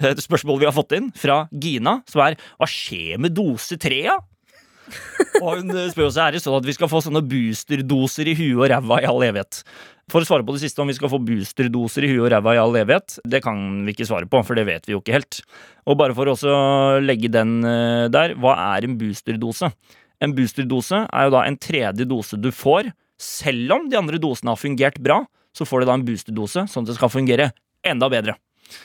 et 0.03 0.19
spørsmål 0.21 0.59
vi 0.61 0.67
har 0.67 0.75
fått 0.75 0.93
inn 0.99 1.09
fra 1.15 1.45
Gina, 1.49 2.01
som 2.11 2.21
er 2.27 2.37
Hva 2.59 2.67
skjer 2.69 3.23
med 3.23 3.33
dose 3.39 3.79
tre, 3.81 4.03
da? 4.11 4.19
Og 5.43 5.59
hun 5.59 5.75
spør 5.91 6.07
også 6.07 6.23
er 6.23 6.35
det 6.35 6.41
sånn 6.41 6.57
at 6.57 6.65
vi 6.65 6.75
skal 6.75 6.89
få 6.91 7.01
sånne 7.05 7.21
boosterdoser 7.27 8.31
i 8.31 8.35
huet 8.39 8.57
og 8.57 8.71
ræva 8.71 8.99
i 9.03 9.07
all 9.09 9.25
evighet. 9.27 9.61
For 10.07 10.23
å 10.23 10.27
svare 10.27 10.45
på 10.47 10.55
det 10.55 10.63
siste, 10.63 10.79
om 10.79 10.89
vi 10.89 10.95
skal 10.95 11.11
få 11.11 11.19
boosterdoser 11.27 12.07
i 12.07 12.11
huet 12.13 12.23
og 12.23 12.31
ræva 12.31 12.55
i 12.55 12.61
all 12.61 12.77
evighet, 12.79 13.17
det 13.27 13.41
kan 13.45 13.59
vi 13.83 13.93
ikke 13.93 14.07
svare 14.07 14.29
på, 14.31 14.41
for 14.47 14.57
det 14.57 14.63
vet 14.69 14.87
vi 14.87 14.95
jo 14.95 15.01
ikke 15.03 15.17
helt. 15.17 15.41
Og 15.85 15.99
bare 15.99 16.15
for 16.15 16.29
å 16.29 16.35
også 16.37 16.53
legge 17.03 17.31
den 17.33 17.59
eh, 17.67 18.07
der, 18.13 18.37
hva 18.39 18.55
er 18.71 18.87
en 18.87 18.95
boosterdose? 18.99 19.71
En 20.23 20.33
boosterdose 20.37 21.03
er 21.05 21.27
jo 21.27 21.35
da 21.35 21.43
en 21.45 21.59
tredje 21.61 22.07
dose 22.09 22.39
du 22.39 22.49
får. 22.55 22.93
Selv 23.21 23.75
om 23.75 23.91
de 23.91 23.99
andre 23.99 24.21
dosene 24.21 24.53
har 24.53 24.61
fungert 24.61 24.97
bra, 25.03 25.21
så 25.53 25.67
får 25.67 25.83
du 25.83 25.89
da 25.89 25.97
en 25.97 26.07
boosterdose, 26.07 26.67
sånn 26.71 26.85
at 26.85 26.93
det 26.93 26.97
skal 26.97 27.13
fungere 27.13 27.51
enda 27.85 28.09
bedre. 28.11 28.37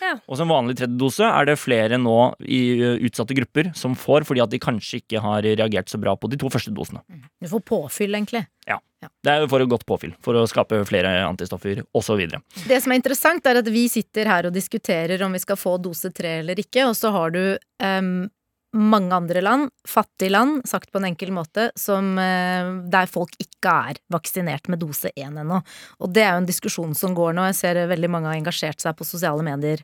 Ja. 0.03 0.15
Og 0.29 0.39
som 0.39 0.51
vanlig 0.53 0.77
tredje 0.79 0.99
dose 1.01 1.27
er 1.27 1.49
det 1.49 1.59
flere 1.61 1.99
nå 2.01 2.17
i 2.45 2.61
utsatte 3.09 3.37
grupper 3.39 3.73
som 3.79 3.97
får, 3.99 4.27
fordi 4.29 4.43
at 4.45 4.53
de 4.53 4.61
kanskje 4.63 5.01
ikke 5.03 5.23
har 5.25 5.43
reagert 5.47 5.91
så 5.93 6.01
bra 6.03 6.15
på 6.17 6.31
de 6.33 6.39
to 6.41 6.51
første 6.53 6.73
dosene. 6.75 7.03
Du 7.43 7.49
får 7.51 7.65
påfyll, 7.69 8.15
egentlig. 8.19 8.45
Ja, 8.69 8.79
Det 9.25 9.33
er 9.33 9.49
for 9.51 9.63
et 9.65 9.71
godt 9.71 9.87
påfyll, 9.89 10.13
for 10.23 10.39
å 10.39 10.45
skape 10.47 10.79
flere 10.87 11.11
antistoffer 11.27 11.83
osv. 11.99 12.21
Det 12.69 12.79
som 12.83 12.93
er 12.95 13.01
interessant, 13.01 13.47
er 13.51 13.59
at 13.59 13.71
vi 13.73 13.89
sitter 13.91 14.31
her 14.31 14.47
og 14.47 14.55
diskuterer 14.55 15.25
om 15.27 15.35
vi 15.35 15.43
skal 15.43 15.59
få 15.59 15.77
dose 15.83 16.13
tre 16.15 16.39
eller 16.43 16.61
ikke, 16.63 16.87
og 16.87 16.95
så 16.99 17.11
har 17.15 17.35
du 17.35 17.43
em, 17.83 18.31
mange 18.73 19.13
andre 19.13 19.43
land, 19.45 19.71
fattige 19.89 20.31
land, 20.33 20.63
sagt 20.69 20.91
på 20.93 21.01
en 21.01 21.05
enkel 21.11 21.33
måte, 21.35 21.71
som, 21.77 22.19
eh, 22.19 22.71
der 22.89 23.07
folk 23.11 23.35
ikke 23.39 23.73
er 23.93 23.99
vaksinert 24.11 24.69
med 24.73 24.81
dose 24.81 25.11
én 25.17 25.37
ennå. 25.39 25.63
Og 26.01 26.13
det 26.13 26.23
er 26.25 26.33
jo 26.33 26.43
en 26.43 26.49
diskusjon 26.49 26.95
som 26.97 27.15
går 27.15 27.35
nå. 27.37 27.45
Jeg 27.51 27.59
ser 27.59 27.75
veldig 27.87 28.11
mange 28.11 28.31
har 28.31 28.39
engasjert 28.41 28.81
seg 28.81 28.97
på 28.97 29.05
sosiale 29.05 29.43
medier 29.45 29.83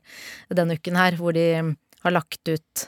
denne 0.49 0.73
uken 0.79 0.95
her, 0.97 1.11
hvor 1.19 1.33
de 1.33 1.75
har 2.03 2.11
lagt 2.11 2.47
ut 2.49 2.87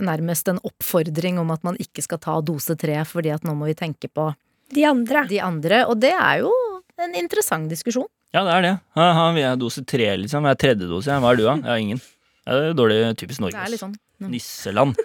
nærmest 0.00 0.48
en 0.48 0.60
oppfordring 0.64 1.38
om 1.38 1.50
at 1.50 1.62
man 1.64 1.76
ikke 1.76 2.02
skal 2.02 2.18
ta 2.18 2.40
dose 2.40 2.76
tre, 2.80 2.96
fordi 3.04 3.32
at 3.34 3.42
nå 3.44 3.52
må 3.54 3.66
vi 3.68 3.74
tenke 3.76 4.08
på 4.08 4.30
De 4.72 4.86
andre. 4.88 5.26
de 5.28 5.38
andre. 5.40 5.84
Og 5.86 6.00
det 6.00 6.14
er 6.14 6.40
jo 6.40 6.52
en 6.98 7.12
interessant 7.14 7.68
diskusjon. 7.68 8.08
Ja, 8.32 8.44
det 8.44 8.52
er 8.54 8.62
det. 8.62 8.80
Haha, 8.96 9.26
vi 9.36 9.42
er 9.44 9.56
dose 9.60 9.84
tre, 9.84 10.16
liksom. 10.16 10.46
Jeg 10.48 10.56
er 10.56 10.60
tredje 10.62 10.88
dose. 10.88 11.12
Hva 11.20 11.32
er 11.32 11.36
du, 11.36 11.44
da? 11.44 11.56
Jeg 11.56 11.68
har 11.68 11.76
ingen. 11.82 12.00
Ja, 12.46 12.58
det 12.58 12.72
er 12.72 12.78
dårlig 12.78 13.00
typisk 13.20 13.44
Norge. 13.44 13.56
Det 13.56 13.66
er 13.68 13.74
litt 13.74 13.82
sånn. 13.82 13.96
Nisseland. 14.22 14.98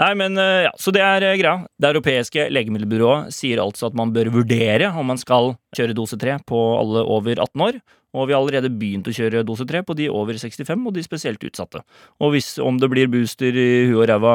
Nei, 0.00 0.12
men 0.18 0.38
eh, 0.40 0.66
ja, 0.66 0.74
Så 0.80 0.92
det 0.94 1.02
er 1.04 1.24
eh, 1.26 1.38
greia. 1.40 1.66
Det 1.80 1.90
europeiske 1.92 2.48
legemiddelbyrået 2.52 3.32
sier 3.34 3.60
altså 3.62 3.90
at 3.90 3.98
man 3.98 4.12
bør 4.14 4.32
vurdere 4.40 4.90
om 4.96 5.12
man 5.12 5.20
skal 5.20 5.54
kjøre 5.76 5.96
dose 5.96 6.18
3 6.20 6.40
på 6.48 6.60
alle 6.78 7.04
over 7.04 7.36
18 7.36 7.66
år. 7.68 7.82
Og 8.12 8.26
vi 8.28 8.34
har 8.34 8.42
allerede 8.42 8.68
begynt 8.68 9.06
å 9.08 9.14
kjøre 9.16 9.40
dose 9.48 9.64
3 9.68 9.80
på 9.88 9.94
de 9.96 10.10
over 10.12 10.36
65 10.36 10.82
og 10.88 10.92
de 10.92 11.04
spesielt 11.04 11.44
utsatte. 11.48 11.80
Og 12.20 12.34
hvis 12.34 12.50
om 12.60 12.76
det 12.80 12.90
blir 12.92 13.08
booster 13.08 13.56
i 13.56 13.68
huet 13.88 14.02
og 14.02 14.08
ræva 14.10 14.34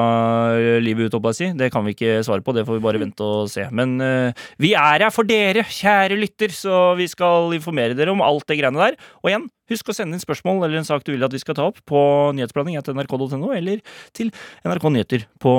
eh, 0.57 0.77
livet 0.81 1.13
ut, 1.13 1.29
si, 1.37 1.51
det 1.57 1.69
kan 1.73 1.85
vi 1.85 1.93
ikke 1.93 2.23
svare 2.25 2.45
på. 2.45 2.55
Det 2.57 2.65
får 2.65 2.79
vi 2.79 2.85
bare 2.87 3.01
vente 3.01 3.25
og 3.25 3.51
se. 3.51 3.67
Men 3.69 3.97
uh, 4.01 4.47
vi 4.61 4.73
er 4.77 5.05
her 5.05 5.13
for 5.13 5.29
dere, 5.29 5.65
kjære 5.69 6.17
lytter, 6.17 6.53
så 6.53 6.95
vi 6.97 7.05
skal 7.09 7.53
informere 7.57 7.97
dere 7.97 8.13
om 8.13 8.25
alt 8.25 8.47
det 8.49 8.57
greiene 8.61 8.81
der. 8.81 8.97
Og 9.21 9.29
igjen, 9.29 9.45
husk 9.71 9.91
å 9.91 9.95
sende 9.95 10.17
inn 10.17 10.23
spørsmål 10.23 10.65
eller 10.65 10.81
en 10.81 10.87
sak 10.87 11.05
du 11.07 11.13
vil 11.13 11.25
at 11.27 11.33
vi 11.33 11.41
skal 11.43 11.57
ta 11.57 11.67
opp 11.71 11.81
på 11.87 12.01
nyhetsblanding 12.37 12.79
etter 12.79 12.97
nrk.no, 12.97 13.51
eller 13.55 13.83
til 14.17 14.31
NRK 14.65 14.89
Nyheter 14.93 15.27
på 15.43 15.53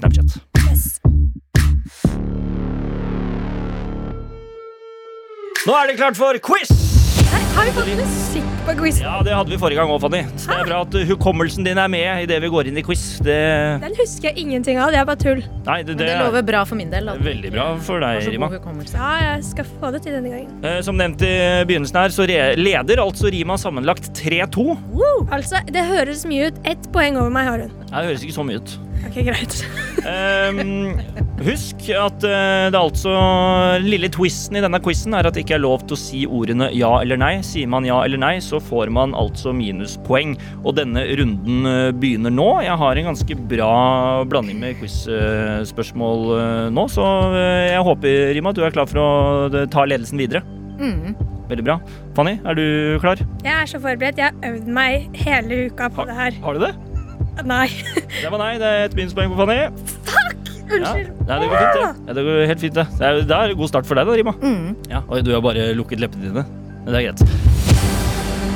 Snapchat. 0.00 0.38
Yes. 0.66 1.00
Nå 5.66 5.76
er 5.76 5.90
det 5.90 5.98
klart 6.00 6.16
for 6.16 6.38
quiz! 6.40 6.79
Har 7.56 7.64
vi 7.66 7.72
fått 7.74 7.88
musikk 7.98 8.50
på 8.66 8.74
quizen? 8.78 9.02
Ja, 9.04 9.16
det 9.26 9.32
hadde 9.34 9.50
vi 9.52 9.58
forrige 9.60 9.80
gang 9.80 9.90
òg, 9.92 9.98
Fanny. 10.02 10.20
Så 10.38 10.48
det 10.52 10.56
er 10.62 10.68
bra 10.68 10.78
at 10.86 10.94
hukommelsen 11.10 11.66
din 11.66 11.78
er 11.82 11.88
med 11.92 12.22
idet 12.24 12.38
vi 12.44 12.50
går 12.52 12.68
inn 12.70 12.78
i 12.80 12.84
quiz. 12.86 13.02
Det 13.26 13.36
Den 13.82 13.96
husker 13.98 14.30
jeg 14.30 14.38
ingenting 14.44 14.78
av. 14.80 14.92
Det 14.94 15.00
er 15.00 15.08
bare 15.08 15.20
tull. 15.20 15.42
Nei, 15.66 15.80
det, 15.82 15.96
Men 15.96 16.00
det 16.00 16.06
det 16.06 16.14
er 16.14 16.22
lover 16.24 16.44
bra 16.46 16.62
for 16.68 16.78
min 16.80 16.90
del. 16.92 17.10
veldig 17.20 17.52
bra 17.54 17.66
for 17.84 18.00
deg, 18.04 18.28
Rima. 18.32 18.48
Ja, 18.94 19.10
jeg 19.34 19.44
skal 19.50 19.68
få 19.80 19.90
det 19.96 20.02
til 20.06 20.16
denne 20.16 20.32
gangen. 20.32 20.52
Eh, 20.64 20.80
Som 20.86 20.96
nevnt 21.00 21.22
i 21.26 21.32
begynnelsen 21.68 22.00
her, 22.00 22.14
så 22.14 22.26
re- 22.30 22.54
leder 22.56 23.02
altså 23.02 23.30
Rima 23.34 23.58
sammenlagt 23.60 24.12
3-2. 24.14 24.78
Altså, 25.30 25.60
Det 25.70 25.84
høres 25.90 26.24
mye 26.30 26.48
ut. 26.52 26.62
Ett 26.64 26.88
poeng 26.94 27.18
over 27.20 27.30
meg 27.34 27.46
har 27.50 27.58
hun. 27.66 27.74
Det 27.90 28.06
høres 28.06 28.24
ikke 28.24 28.38
så 28.38 28.46
mye 28.46 28.62
ut. 28.62 28.78
Ok, 29.08 29.16
greit. 29.26 29.56
Um, 30.00 30.98
husk 31.44 31.86
at 31.96 32.24
uh, 32.24 32.68
det 32.70 32.78
altså 32.78 33.12
lille 33.82 34.10
twisten 34.12 34.58
i 34.58 34.62
denne 34.64 34.80
quizen 34.82 35.16
er 35.16 35.28
at 35.28 35.36
det 35.36 35.44
ikke 35.44 35.56
er 35.58 35.64
lov 35.64 35.84
til 35.86 35.96
å 35.96 36.00
si 36.00 36.20
ordene 36.28 36.70
ja 36.76 36.92
eller 37.00 37.20
nei. 37.20 37.32
Sier 37.46 37.70
man 37.70 37.86
ja 37.88 37.98
eller 38.04 38.20
nei, 38.20 38.34
så 38.44 38.60
får 38.62 38.92
man 38.94 39.16
altså 39.18 39.54
minuspoeng. 39.56 40.36
Og 40.62 40.76
denne 40.78 41.06
runden 41.20 41.66
uh, 41.68 41.90
begynner 41.96 42.34
nå. 42.34 42.48
Jeg 42.66 42.78
har 42.84 43.00
en 43.00 43.10
ganske 43.10 43.38
bra 43.50 43.72
blanding 44.30 44.60
med 44.62 44.78
quiz-spørsmål 44.82 46.28
nå, 46.74 46.86
så 46.92 47.06
jeg 47.34 47.82
håper, 47.86 48.30
Rima, 48.36 48.52
at 48.52 48.58
du 48.58 48.64
er 48.66 48.74
klar 48.74 48.88
for 48.90 49.02
å 49.02 49.66
ta 49.72 49.84
ledelsen 49.88 50.20
videre. 50.20 50.44
Mm. 50.80 51.16
Veldig 51.50 51.64
bra. 51.66 51.80
Fanny, 52.14 52.36
er 52.46 52.54
du 52.54 52.64
klar? 53.02 53.18
Jeg 53.42 53.54
er 53.56 53.66
så 53.66 53.80
forberedt. 53.82 54.20
Jeg 54.20 54.30
har 54.30 54.52
øvd 54.52 54.70
meg 54.70 55.18
hele 55.24 55.66
uka 55.66 55.90
på 55.90 56.06
det 56.06 56.14
her. 56.14 56.38
Har 56.44 56.54
du 56.54 56.62
det? 56.68 56.72
Nei. 57.46 57.68
Det 58.20 58.30
var 58.30 58.40
nei. 58.42 58.54
Det 58.60 58.68
er 58.68 58.88
et 58.88 58.96
minuspoeng 58.98 59.32
på 59.32 59.40
Fanny. 59.40 59.60
Fuck! 60.08 60.50
Unnskyld. 60.70 61.08
Ja, 61.26 61.26
nei, 61.26 61.38
det 61.40 61.48
går 61.50 61.56
fint, 61.56 61.78
det. 61.78 61.88
Ja, 62.06 62.14
det 62.14 62.24
går 62.26 62.44
helt 62.46 62.60
fint, 62.62 62.74
det. 62.76 62.86
Det 62.98 63.06
er, 63.06 63.22
det 63.26 63.38
er 63.38 63.54
god 63.58 63.70
start 63.72 63.88
for 63.88 63.98
deg, 63.98 64.06
da, 64.06 64.18
Rima. 64.20 64.34
Mm. 64.42 64.76
Ja, 64.90 65.02
Oi, 65.08 65.22
du 65.26 65.32
har 65.34 65.42
bare 65.44 65.70
lukket 65.74 66.02
leppene 66.02 66.30
dine. 66.30 66.44
Men 66.84 66.94
det 66.94 67.00
er 67.00 67.08
greit. 67.10 67.50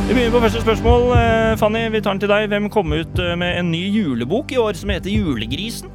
Vi 0.05 0.13
begynner 0.13 0.35
på 0.35 0.43
første 0.45 0.61
spørsmål. 0.61 1.07
Eh, 1.17 1.57
Fanny, 1.59 1.87
vi 1.91 2.03
tar 2.05 2.15
den 2.15 2.23
til 2.23 2.31
deg. 2.31 2.47
Hvem 2.53 2.69
kom 2.73 2.93
ut 2.93 3.21
eh, 3.25 3.35
med 3.41 3.59
en 3.59 3.71
ny 3.73 3.83
julebok 3.89 4.53
i 4.53 4.61
år 4.61 4.77
som 4.79 4.93
heter 4.93 5.11
Julegrisen? 5.11 5.89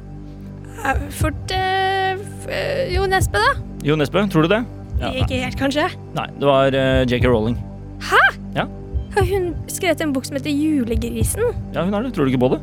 Ja, 0.80 0.96
Fort 1.12 1.52
uh, 1.52 2.18
eh, 2.48 2.88
Jo 2.94 3.04
Nesbø, 3.06 3.38
da. 3.38 3.52
Jo 3.84 3.96
Nesbø, 4.00 4.24
tror 4.32 4.48
du 4.48 4.54
det? 4.54 4.60
Ja. 5.00 5.12
Ikke 5.14 5.38
helt, 5.44 5.56
kanskje. 5.60 5.86
nei, 6.16 6.26
det 6.40 6.48
var 6.48 6.74
uh, 6.74 7.04
JK 7.06 7.28
Rowling. 7.28 7.56
Hæ? 8.02 8.20
Ja. 8.56 8.66
Har 9.14 9.26
hun 9.30 9.52
skrevet 9.70 10.02
en 10.02 10.12
bok 10.16 10.26
som 10.26 10.36
heter 10.40 10.50
Julegrisen? 10.50 11.54
Ja, 11.74 11.84
hun 11.84 11.94
har 11.94 12.02
det. 12.02 12.12
Tror 12.16 12.26
du 12.26 12.32
ikke 12.32 12.42
på 12.48 12.52
det? 12.56 12.60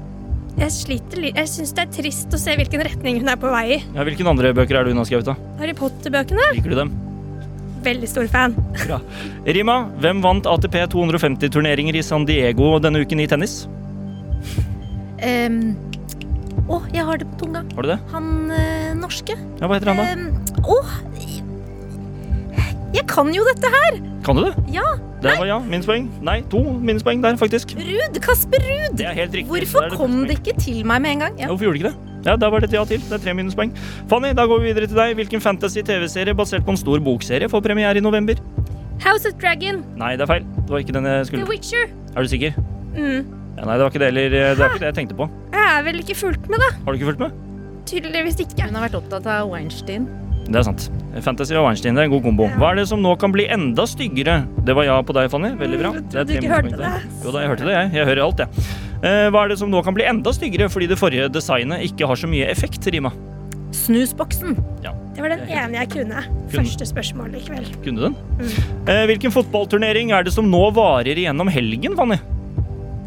Jeg 0.57 0.73
sliter 0.73 1.21
litt. 1.21 1.37
Jeg 1.37 1.49
syns 1.51 1.73
det 1.77 1.83
er 1.85 1.91
trist 1.93 2.33
å 2.33 2.39
se 2.41 2.55
hvilken 2.57 2.81
retning 2.87 3.19
hun 3.21 3.29
er 3.29 3.37
på 3.39 3.49
vei 3.53 3.65
i. 3.75 3.81
Ja, 3.93 4.05
Hvilke 4.07 4.25
andre 4.25 4.53
bøker 4.57 4.79
er 4.79 4.87
det 4.87 4.95
hun 4.95 5.01
har 5.03 5.09
skrevet, 5.09 5.29
da? 5.29 5.35
Harry 5.61 5.75
Potter-bøkene? 5.77 6.47
Liker 6.57 6.73
du 6.73 6.77
dem? 6.79 6.93
Veldig 7.85 8.09
stor 8.09 8.25
fan. 8.31 8.55
Bra. 8.81 8.97
Rima, 9.45 9.75
hvem 10.01 10.23
vant 10.25 10.49
ATP 10.49 10.79
250-turneringer 10.95 11.99
i 11.99 12.01
San 12.05 12.25
Diego 12.27 12.73
denne 12.83 13.03
uken 13.05 13.21
i 13.21 13.27
tennis? 13.29 13.59
Um, 15.21 15.59
Å, 16.67 16.81
jeg 16.93 17.05
har 17.05 17.21
det 17.21 17.29
på 17.35 17.45
tunga. 17.45 17.61
Har 17.77 17.85
du 17.85 17.91
det? 17.93 17.99
Han 18.15 18.51
eh, 18.53 18.91
norske. 18.97 19.37
Ja, 19.61 19.69
Hva 19.69 19.77
heter 19.77 19.93
han, 19.93 20.01
da? 20.01 20.05
Um, 20.17 20.65
Å, 20.73 20.81
jeg 22.97 23.05
kan 23.09 23.29
jo 23.35 23.43
dette 23.45 23.69
her! 23.71 24.01
Kan 24.25 24.39
du 24.39 24.47
det? 24.47 24.53
Ja. 24.73 24.85
Det 25.21 25.33
var 25.39 25.47
ja. 25.49 25.57
Minuspoeng. 25.65 26.09
Nei, 26.21 26.41
to 26.51 26.59
minuspoeng 26.61 27.23
der, 27.23 27.37
faktisk. 27.41 27.71
Ruud! 27.77 28.19
Kasper 28.21 28.61
Ruud! 28.61 28.97
Det 28.99 29.07
er 29.09 29.15
helt 29.17 29.33
riktig. 29.33 29.49
Hvorfor 29.49 29.87
det 29.87 29.97
kom 29.97 30.19
det 30.29 30.37
ikke 30.39 30.53
til 30.61 30.83
meg 30.85 31.01
med 31.01 31.15
en 31.15 31.23
gang? 31.25 31.39
Ja. 31.41 31.47
Hvorfor 31.49 31.65
gjorde 31.67 31.79
det 31.79 31.85
ikke 31.85 31.93
det? 31.95 32.13
Ja, 32.27 32.35
Da 32.35 32.49
var 32.53 32.59
det 32.61 32.69
et 32.69 32.75
ja 32.77 32.83
til. 32.85 33.01
Det 33.01 33.15
er 33.17 33.23
tre 33.23 33.33
minuspoeng. 33.33 33.71
Fanny, 34.11 34.33
da 34.37 34.45
går 34.49 34.61
vi 34.61 34.69
videre 34.71 34.87
til 34.91 34.99
deg. 34.99 35.15
Hvilken 35.17 35.41
fantasy-TV-serie 35.41 36.35
basert 36.37 36.65
på 36.67 36.75
en 36.75 36.77
stor 36.77 36.99
bokserie 37.01 37.49
får 37.49 37.63
premiere 37.65 37.97
i 37.97 38.03
november? 38.03 38.35
House 39.05 39.25
of 39.29 39.33
Dragon. 39.41 39.81
Nei, 39.97 40.13
det 40.17 40.25
er 40.27 40.31
feil. 40.35 40.45
Det 40.61 40.69
var 40.73 40.83
ikke 40.85 40.93
den 40.97 41.05
jeg 41.09 41.25
skulle 41.29 41.45
The 41.45 41.51
Witcher. 41.51 41.89
Er 42.15 42.21
du 42.21 42.27
sikker? 42.33 42.53
Mm. 42.97 43.25
Ja, 43.57 43.65
nei, 43.65 43.73
det 43.73 43.81
var 43.85 43.89
ikke 43.89 43.99
det 44.03 44.09
heller. 44.11 44.29
Det 44.37 44.57
var 44.59 44.69
ikke 44.73 44.83
det 44.85 44.89
jeg 44.91 44.97
tenkte 45.01 45.17
på. 45.17 45.29
Jeg 45.53 45.65
er 45.79 45.83
vel 45.85 45.99
ikke 46.03 46.15
fulgt 46.17 46.49
med, 46.49 46.61
da. 46.61 46.71
Har 46.85 46.93
du 46.93 46.99
ikke 46.99 47.09
fulgt 47.11 47.25
med? 47.25 47.43
Tydeligvis 47.89 48.39
ikke. 48.43 48.67
Hun 48.67 48.75
har 48.77 48.85
vært 48.89 48.97
opptatt 48.99 49.25
av 49.31 49.49
Weinstein. 49.53 50.05
Det 50.47 50.61
er 50.61 50.63
sant. 50.63 50.87
Fantasy 51.25 51.55
og 51.57 51.65
Weinstein, 51.65 51.97
det 51.97 52.05
er 52.05 52.07
en 52.07 52.13
god 52.13 52.23
kombo. 52.23 52.47
Hva 52.59 52.71
er 52.71 52.81
det 52.81 52.87
som 52.91 53.01
nå 53.03 53.13
kan 53.19 53.33
bli 53.33 53.47
enda 53.51 53.83
styggere? 53.89 54.39
Det 54.67 54.75
var 54.77 54.87
ja 54.87 54.97
på 55.03 55.15
deg, 55.17 55.29
Fanny. 55.33 55.51
Veldig 55.59 55.79
bra. 55.81 55.91
Det 55.97 56.21
er 56.21 56.27
du 56.27 56.35
ikke 56.37 56.51
hørte 56.53 56.79
det. 56.79 56.91
Jo 57.25 57.33
da, 57.33 57.41
jeg 57.43 57.51
hørte 57.51 57.67
det, 57.67 57.73
jeg. 57.75 57.89
Jeg 57.97 58.09
hører 58.11 58.23
alt, 58.23 58.43
jeg. 58.43 58.67
Eh, 58.97 59.25
hva 59.33 59.43
er 59.43 59.51
det 59.51 59.59
som 59.59 59.71
nå 59.71 59.81
kan 59.85 59.97
bli 59.97 60.07
enda 60.09 60.31
styggere 60.33 60.69
fordi 60.73 60.87
det 60.89 60.97
forrige 60.97 61.27
designet 61.33 61.83
ikke 61.89 62.07
har 62.09 62.19
så 62.19 62.29
mye 62.31 62.47
effekt, 62.49 62.87
Rima? 62.93 63.11
Snusboksen. 63.75 64.55
Ja. 64.85 64.93
Det 65.17 65.25
var 65.25 65.33
den 65.33 65.43
ene 65.49 65.81
jeg 65.81 65.91
kunne. 65.91 66.23
Første 66.53 66.87
spørsmål 66.87 67.35
i 67.35 67.43
kveld. 67.43 67.71
Kunne 67.83 68.07
den? 68.07 68.17
Mm. 68.39 69.07
hvilken 69.11 69.33
fotballturnering 69.33 70.13
er 70.15 70.23
det 70.27 70.33
som 70.35 70.47
nå 70.49 70.63
varer 70.77 71.17
igjennom 71.17 71.51
helgen, 71.51 71.97
Fanny? 71.99 72.19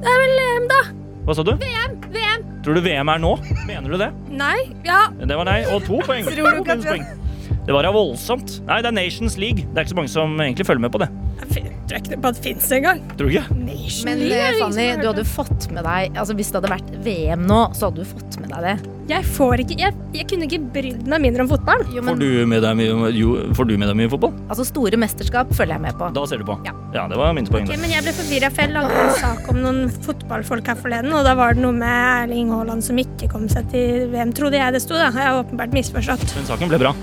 Det 0.01 0.11
er 0.11 0.23
vel 0.25 0.37
VM, 0.37 0.69
da. 0.71 0.83
Hva 1.25 1.37
sa 1.37 1.47
du? 1.47 1.55
VM. 1.61 1.97
VM. 2.13 2.45
Tror 2.65 2.77
du 2.77 2.83
VM 2.85 3.09
er 3.13 3.23
nå? 3.23 3.33
Mener 3.69 3.93
du 3.93 3.97
det? 4.01 4.11
Nei. 4.35 4.59
Ja. 4.85 5.07
Det 5.17 5.37
var 5.39 5.49
nei. 5.49 5.63
Og 5.73 5.85
to 5.87 6.03
poeng. 6.05 6.27
Tror 6.29 6.61
du 6.61 6.63
ikke 6.65 6.79
at. 6.99 7.20
Det 7.67 7.75
var 7.77 7.85
da 7.87 7.91
voldsomt. 7.95 8.61
Nei, 8.67 8.81
det 8.83 8.89
er 8.91 8.97
Nations 8.97 9.37
League. 9.39 9.67
Det 9.69 9.77
er 9.79 9.85
ikke 9.85 9.93
så 9.95 9.99
mange 10.01 10.11
som 10.13 10.33
egentlig 10.41 10.67
følger 10.67 10.83
med 10.87 10.93
på 10.95 11.01
det. 11.03 11.11
Jeg 11.41 11.49
tror 11.91 11.99
ikke 12.01 12.17
på 12.23 12.31
at 12.31 12.37
det 12.39 12.43
fins 12.45 12.67
engang. 12.77 13.01
Tror 13.19 13.29
du 13.29 13.35
ikke? 13.35 13.55
Nation 13.57 14.07
Men 14.09 14.21
League 14.23 14.39
er 14.39 14.49
eh, 14.49 14.57
det 14.57 14.63
Fanny, 14.63 14.87
du 15.01 15.07
hadde 15.09 15.25
fått 15.27 15.65
med 15.75 15.83
deg 15.87 16.19
Altså 16.21 16.35
Hvis 16.39 16.51
det 16.53 16.59
hadde 16.61 16.71
vært 16.71 16.91
VM 17.07 17.45
nå, 17.49 17.59
så 17.75 17.89
hadde 17.89 18.05
du 18.05 18.11
fått 18.11 18.37
med 18.43 18.53
deg 18.53 18.67
det. 18.67 18.75
Jeg 19.11 19.27
får 19.27 19.63
ikke 19.65 19.79
jeg, 19.81 19.97
jeg 20.15 20.27
kunne 20.31 20.47
ikke 20.47 20.61
brydd 20.77 21.09
meg 21.11 21.23
mindre 21.25 21.43
om 21.47 21.51
fotball. 21.51 21.83
Jo, 21.91 22.05
Får 22.07 22.21
du 22.21 22.29
med 22.53 22.63
deg 22.63 22.77
mye, 22.79 23.11
jo, 23.17 23.33
får 23.59 23.71
du 23.71 23.75
med 23.81 23.91
deg 23.91 23.99
mye 23.99 24.13
fotball? 24.13 24.35
altså 24.47 24.67
Store 24.69 25.01
mesterskap 25.03 25.51
følger 25.57 25.75
jeg 25.79 25.85
med 25.89 25.99
på. 25.99 26.11
Da 26.15 26.27
ser 26.31 26.43
du 26.43 26.47
på. 26.47 26.59
Ja. 26.69 26.75
Ja, 26.95 27.07
det 27.11 27.19
var 27.19 27.35
minuspoeng. 27.35 27.67
Ok, 27.67 27.73
Okay, 27.75 27.83
men 27.83 27.91
jeg 27.97 28.07
ble 28.07 28.15
forvirra, 28.21 28.51
for 28.55 28.67
jeg 28.67 28.75
lagde 28.77 29.03
en 29.03 29.13
sak 29.19 29.51
om 29.51 29.59
noen 29.65 29.81
fotballfolk 30.07 30.71
her 30.71 30.79
forleden, 30.79 31.11
og 31.17 31.27
da 31.27 31.35
var 31.39 31.55
det 31.59 31.65
noe 31.65 31.75
med 31.75 31.91
Erling 32.27 32.51
Haaland 32.55 32.87
som 32.87 32.99
ikke 33.03 33.31
kom 33.33 33.49
seg 33.51 33.67
til 33.75 34.07
VM, 34.15 34.31
trodde 34.37 34.59
jeg 34.63 34.75
det 34.79 34.83
sto. 34.85 34.95
da. 34.99 35.09
Jeg 35.11 35.27
har 35.27 35.43
åpenbart 35.43 35.75
misforstått. 35.75 36.29
Men 36.39 36.47
saken 36.51 36.71
ble 36.71 36.79
bra. 36.87 36.95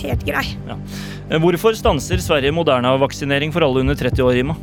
Helt 0.00 0.24
grei. 0.26 0.44
Ja. 0.68 0.76
Hvorfor 1.42 1.76
stanser 1.78 2.22
Sverige 2.24 2.52
Moderna-vaksinering 2.56 3.52
for 3.54 3.66
alle 3.66 3.84
under 3.84 3.98
30 3.98 4.24
år, 4.26 4.34
Rima? 4.40 4.56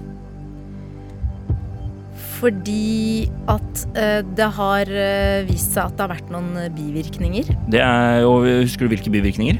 Fordi 2.37 3.25
at 3.49 3.85
eh, 3.97 4.19
det 4.37 4.49
har 4.57 4.91
eh, 4.91 5.47
vist 5.47 5.73
seg 5.73 5.87
at 5.87 5.95
det 5.97 6.05
har 6.05 6.11
vært 6.11 6.29
noen 6.33 6.51
eh, 6.61 6.69
bivirkninger. 6.73 7.49
Det 7.73 7.81
er 7.81 8.27
og 8.27 8.45
Husker 8.45 8.85
du 8.85 8.93
hvilke 8.93 9.13
bivirkninger? 9.13 9.57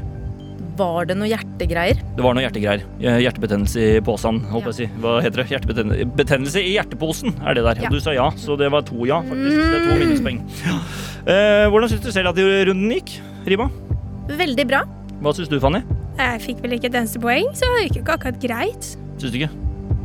Var 0.78 1.08
det 1.10 1.16
noe 1.18 1.26
hjertegreier? 1.26 1.98
Det 2.14 2.22
var 2.22 2.36
noe 2.36 2.44
hjertegreier. 2.44 2.84
Eh, 3.02 3.16
Hjertebetennelse 3.24 3.82
i 3.82 4.02
posen, 4.06 4.38
holdt 4.52 4.68
jeg 4.68 4.74
å 4.74 4.76
si. 4.76 4.86
Hva 5.02 5.16
heter 5.24 5.42
det? 5.42 5.48
Hjertebetennelse 5.56 6.06
Betennelse 6.20 6.62
i 6.62 6.76
hjerteposen 6.76 7.34
er 7.42 7.58
det 7.58 7.64
der. 7.66 7.82
Ja. 7.82 7.90
Du 7.90 7.98
sa 8.04 8.14
ja, 8.14 8.28
så 8.38 8.54
det 8.60 8.70
var 8.74 8.86
to 8.86 9.08
ja, 9.10 9.18
faktisk. 9.26 9.58
Det 9.58 9.80
er 9.80 9.88
to 9.88 9.98
minuspoeng. 10.04 10.38
Ja. 10.68 10.78
Eh, 11.28 11.64
hvordan 11.72 11.90
syns 11.90 12.06
du 12.06 12.12
selv 12.14 12.30
at 12.30 12.38
runden 12.38 12.94
gikk, 12.94 13.16
Rima? 13.48 13.66
Veldig 14.38 14.68
bra. 14.70 14.84
Hva 15.18 15.32
syns 15.34 15.48
du, 15.50 15.58
Fanny? 15.62 15.80
Jeg 16.18 16.42
fikk 16.44 16.60
vel 16.62 16.76
ikke 16.76 16.90
et 16.92 16.98
eneste 17.00 17.18
poeng, 17.22 17.48
så 17.58 17.66
det 17.74 17.88
gikk 17.88 17.96
jo 17.98 18.02
ikke 18.04 18.14
akkurat 18.18 18.38
greit. 18.42 18.92
Syns 19.18 19.32
du 19.34 19.38
ikke? 19.40 19.50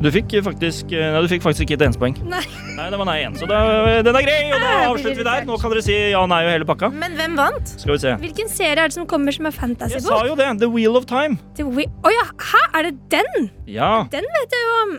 Du 0.04 0.10
fikk 0.12 0.34
faktisk 0.44 0.92
eh, 0.92 1.04
Nei, 1.14 1.20
du 1.24 1.30
fikk 1.32 1.44
faktisk 1.46 1.64
ikke 1.64 1.78
et 1.78 1.84
eneste 1.86 2.02
poeng. 2.02 2.16
Nei. 2.28 2.42
Nei, 2.76 2.88
det 2.92 2.98
var 3.00 3.08
nei 3.08 3.16
igjen. 3.22 3.36
Så 3.40 3.48
da, 3.48 3.60
den 4.04 4.18
er 4.20 4.26
grei, 4.26 4.40
og 4.50 4.58
da 4.60 4.72
avslutter 4.90 5.20
vi 5.22 5.26
der. 5.28 5.46
Nå 5.48 5.58
kan 5.62 5.72
dere 5.72 5.84
si 5.86 5.96
ja, 6.12 6.24
nei 6.28 6.40
og 6.48 6.52
hele 6.52 6.68
pakka. 6.68 6.90
Men 6.92 7.16
hvem 7.20 7.38
vant? 7.40 7.74
Skal 7.78 7.94
vi 7.94 8.00
se. 8.04 8.16
Hvilken 8.24 8.52
serie 8.52 8.74
er 8.74 8.92
det 8.92 8.98
som 8.98 9.08
kommer 9.08 9.36
som 9.36 9.48
er 9.48 9.56
Jeg 9.94 10.04
sa 10.04 10.20
jo 10.28 10.36
det. 10.40 10.50
The 10.60 10.70
Wheel 10.74 10.98
of 11.00 11.06
Time. 11.10 11.38
Å 11.56 11.68
Wi- 11.78 11.88
oh, 12.04 12.12
ja, 12.12 12.26
hæ? 12.50 12.64
Er 12.80 12.90
det 12.90 12.96
den? 13.14 13.52
Ja. 13.70 13.94
Den 14.12 14.28
vet 14.40 14.58
jeg 14.58 14.66
jo 14.66 14.74
om. 14.82 14.96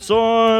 Så 0.00 0.18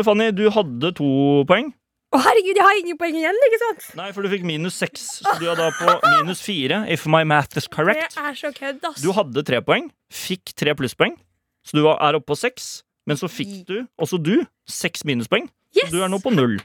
Fanny, 0.09 0.33
du 0.33 0.49
hadde 0.51 0.91
to 0.97 1.45
poeng. 1.47 1.71
Å 2.11 2.19
herregud, 2.19 2.59
jeg 2.59 2.67
har 2.67 2.79
ingen 2.81 2.99
poeng 2.99 3.15
igjen, 3.15 3.37
ikke 3.47 3.59
sant? 3.61 3.85
Nei, 4.01 4.09
for 4.11 4.27
du 4.27 4.31
fikk 4.33 4.43
minus 4.49 4.75
seks. 4.83 5.05
Så 5.23 5.35
du 5.39 5.45
er 5.47 5.55
da 5.59 5.69
på 5.77 5.93
minus 6.19 6.41
fire, 6.43 6.81
if 6.91 7.05
my 7.07 7.23
math 7.23 7.55
is 7.61 7.69
correct. 7.71 8.17
Det 8.17 8.25
er 8.33 8.35
så 8.39 8.51
kødd, 8.57 8.81
ass. 8.89 8.99
Du 9.05 9.13
hadde 9.15 9.45
tre 9.47 9.61
poeng, 9.63 9.87
fikk 10.11 10.51
tre 10.59 10.75
plusspoeng, 10.75 11.15
så 11.63 11.79
du 11.79 11.85
er 11.87 12.19
oppe 12.19 12.33
på 12.33 12.39
seks. 12.41 12.81
Men 13.07 13.17
så 13.19 13.31
fikk 13.31 13.63
du, 13.67 13.77
også 13.99 14.19
du, 14.23 14.35
seks 14.71 15.07
minuspoeng. 15.09 15.47
Yes! 15.75 15.87
Så 15.89 15.95
du 15.97 16.03
er 16.03 16.11
nå 16.11 16.19
på 16.23 16.33
null. 16.35 16.59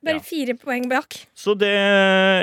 Bare 0.00 0.16
Ja. 0.16 0.24
fire 0.24 0.54
poeng 0.56 0.88
bak. 0.88 1.12
Så 1.36 1.52
det 1.60 1.68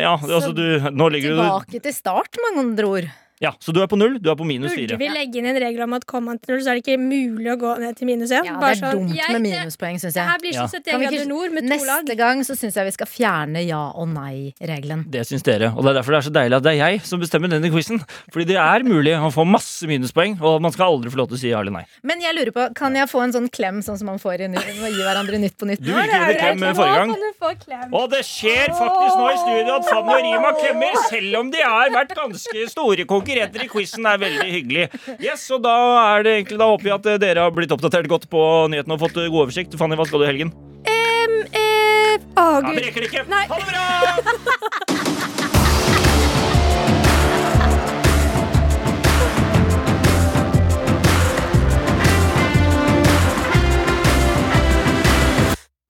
Ja, 0.04 0.14
altså 0.14 0.54
du 0.54 0.62
Nå 0.94 1.08
ligger 1.10 1.34
du 1.34 1.42
Tilbake 1.42 1.82
til 1.82 1.94
start, 1.94 2.38
med 2.38 2.60
andre 2.62 2.86
ord. 2.86 3.08
Ja, 3.40 3.52
så 3.62 3.70
du 3.72 3.78
er 3.84 3.88
på 3.88 3.98
null. 4.00 4.16
Du 4.18 4.32
er 4.32 4.36
på 4.36 4.46
minus 4.50 4.72
Burde 4.74 4.88
fire. 4.88 4.98
vi 4.98 5.08
legge 5.14 5.38
inn 5.38 5.46
en 5.46 5.58
regel 5.62 5.84
om 5.86 5.94
at 5.94 6.06
kommer 6.10 6.32
man 6.34 6.40
til 6.42 6.56
null, 6.56 6.62
så 6.66 6.72
er 6.72 6.80
det 6.80 6.84
ikke 6.88 6.98
mulig 6.98 7.52
å 7.54 7.58
gå 7.62 7.74
ned 7.84 7.96
til 8.00 8.08
minus 8.10 8.32
én? 8.34 8.46
Ja, 8.48 8.56
det 8.58 8.70
er 8.72 8.80
sånn, 8.82 8.96
dumt 8.98 9.14
jeg- 9.16 9.30
med 9.38 9.42
minuspoeng, 9.46 10.00
syns 10.02 10.14
Det 10.18 10.24
her 10.26 10.32
jeg. 10.32 10.42
blir 10.42 10.54
Ja. 10.58 10.64
71 10.66 10.92
Kan 10.92 11.02
grader 11.02 11.28
nord 11.28 11.52
med 11.54 11.64
to 11.70 11.86
lag. 11.86 12.02
Neste 12.06 12.18
gang 12.18 12.42
så 12.42 12.54
syns 12.58 12.74
jeg 12.74 12.86
vi 12.86 12.92
skal 12.98 13.06
fjerne 13.06 13.62
ja- 13.68 13.92
og 13.94 14.08
nei-regelen. 14.10 15.06
Det 15.12 15.22
syns 15.28 15.44
dere. 15.44 15.70
Og 15.78 15.84
det 15.84 15.90
er 15.94 16.02
derfor 16.02 16.12
det 16.18 16.26
er 16.26 16.30
så 16.30 16.34
deilig 16.34 16.56
at 16.58 16.64
det 16.64 16.72
er 16.74 16.90
jeg 16.90 17.02
som 17.06 17.20
bestemmer 17.22 17.48
denne 17.54 17.70
quizen. 17.70 18.02
Fordi 18.34 18.46
det 18.48 18.58
er 18.58 18.82
mulig 18.84 19.14
å 19.14 19.30
få 19.32 19.46
masse 19.46 19.86
minuspoeng, 19.86 20.42
og 20.42 20.60
man 20.60 20.72
skal 20.72 20.88
aldri 20.98 21.12
få 21.14 21.18
lov 21.22 21.28
til 21.30 21.38
å 21.38 21.40
si 21.40 21.50
ja 21.50 21.60
eller 21.60 21.72
nei. 21.78 21.86
Men 22.02 22.20
jeg 22.20 22.34
lurer 22.34 22.52
på, 22.52 22.74
kan 22.74 22.96
jeg 22.96 23.06
få 23.08 23.22
en 23.24 23.32
sånn 23.34 23.50
klem 23.52 23.84
sånn 23.86 24.00
som 24.00 24.08
man 24.08 24.18
får 24.18 24.34
i 24.42 24.48
gi 24.50 25.04
hverandre 25.06 25.38
Nytt 25.38 25.58
på 25.60 25.68
nytt? 25.68 25.80
Du 25.84 25.92
gikk 25.94 26.10
ikke 26.10 26.34
gi 26.34 26.40
klem 26.42 26.74
forrige 26.74 26.98
gang. 26.98 27.94
Og 27.94 28.10
det 28.10 28.24
skjer 28.26 28.74
faktisk 28.74 29.16
nå 29.22 29.30
i 29.30 29.38
studio 29.38 29.76
at 29.78 29.86
Fanny 29.86 30.10
og 30.10 30.24
Rima 30.26 30.52
klemmer, 30.58 30.98
selv 31.12 31.36
om 31.38 31.52
de 31.52 31.62
har 31.62 31.90
vært 31.94 32.16
ganske 32.18 32.70
store 32.72 33.06
konkurrenter 33.06 33.27
i 33.28 33.70
quizen 33.72 34.08
er 34.08 34.22
veldig 34.22 34.48
hyggelig. 34.54 34.88
Yes, 35.20 35.46
og 35.52 35.64
da 35.66 35.76
er 36.16 36.26
det 36.26 36.36
egentlig 36.38 36.60
Da 36.62 36.70
håper 36.72 36.88
vi 36.88 36.96
at 36.96 37.12
eh, 37.12 37.20
dere 37.22 37.46
har 37.46 37.54
blitt 37.56 37.74
oppdatert 37.76 38.10
godt 38.12 38.30
på 38.32 38.42
nyhetene 38.72 38.98
og 38.98 39.04
fått 39.04 39.20
eh, 39.20 39.30
god 39.30 39.48
oversikt. 39.48 39.78
Fanny, 39.80 40.00
hva 40.00 40.08
skal 40.08 40.24
du 40.24 40.28
i 40.28 40.32
helgen? 40.32 40.54
Um, 40.88 41.40
uh, 41.52 42.18
Å, 42.38 42.50
Ja, 42.64 42.74
det 42.74 42.88
rekker 42.88 43.10
ikke. 43.10 43.28
Nei. 43.32 43.46
Ha 43.52 43.62
det 43.62 43.72
bra! 43.72 44.87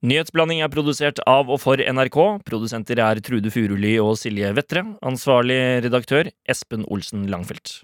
Nyhetsblanding 0.08 0.62
er 0.63 0.70
produsert 0.72 1.20
av 1.28 1.50
og 1.52 1.58
for 1.60 1.82
NRK. 1.82 2.17
Produsenter 2.48 3.02
er 3.04 3.20
Trude 3.26 3.52
Furuli 3.52 3.98
og 4.00 4.13
Silje 4.15 4.54
Vettre. 4.56 4.86
Ansvarlig 5.04 5.58
redaktør 5.84 6.30
Espen 6.48 6.86
Olsen 6.88 7.26
Langfelt. 7.32 7.82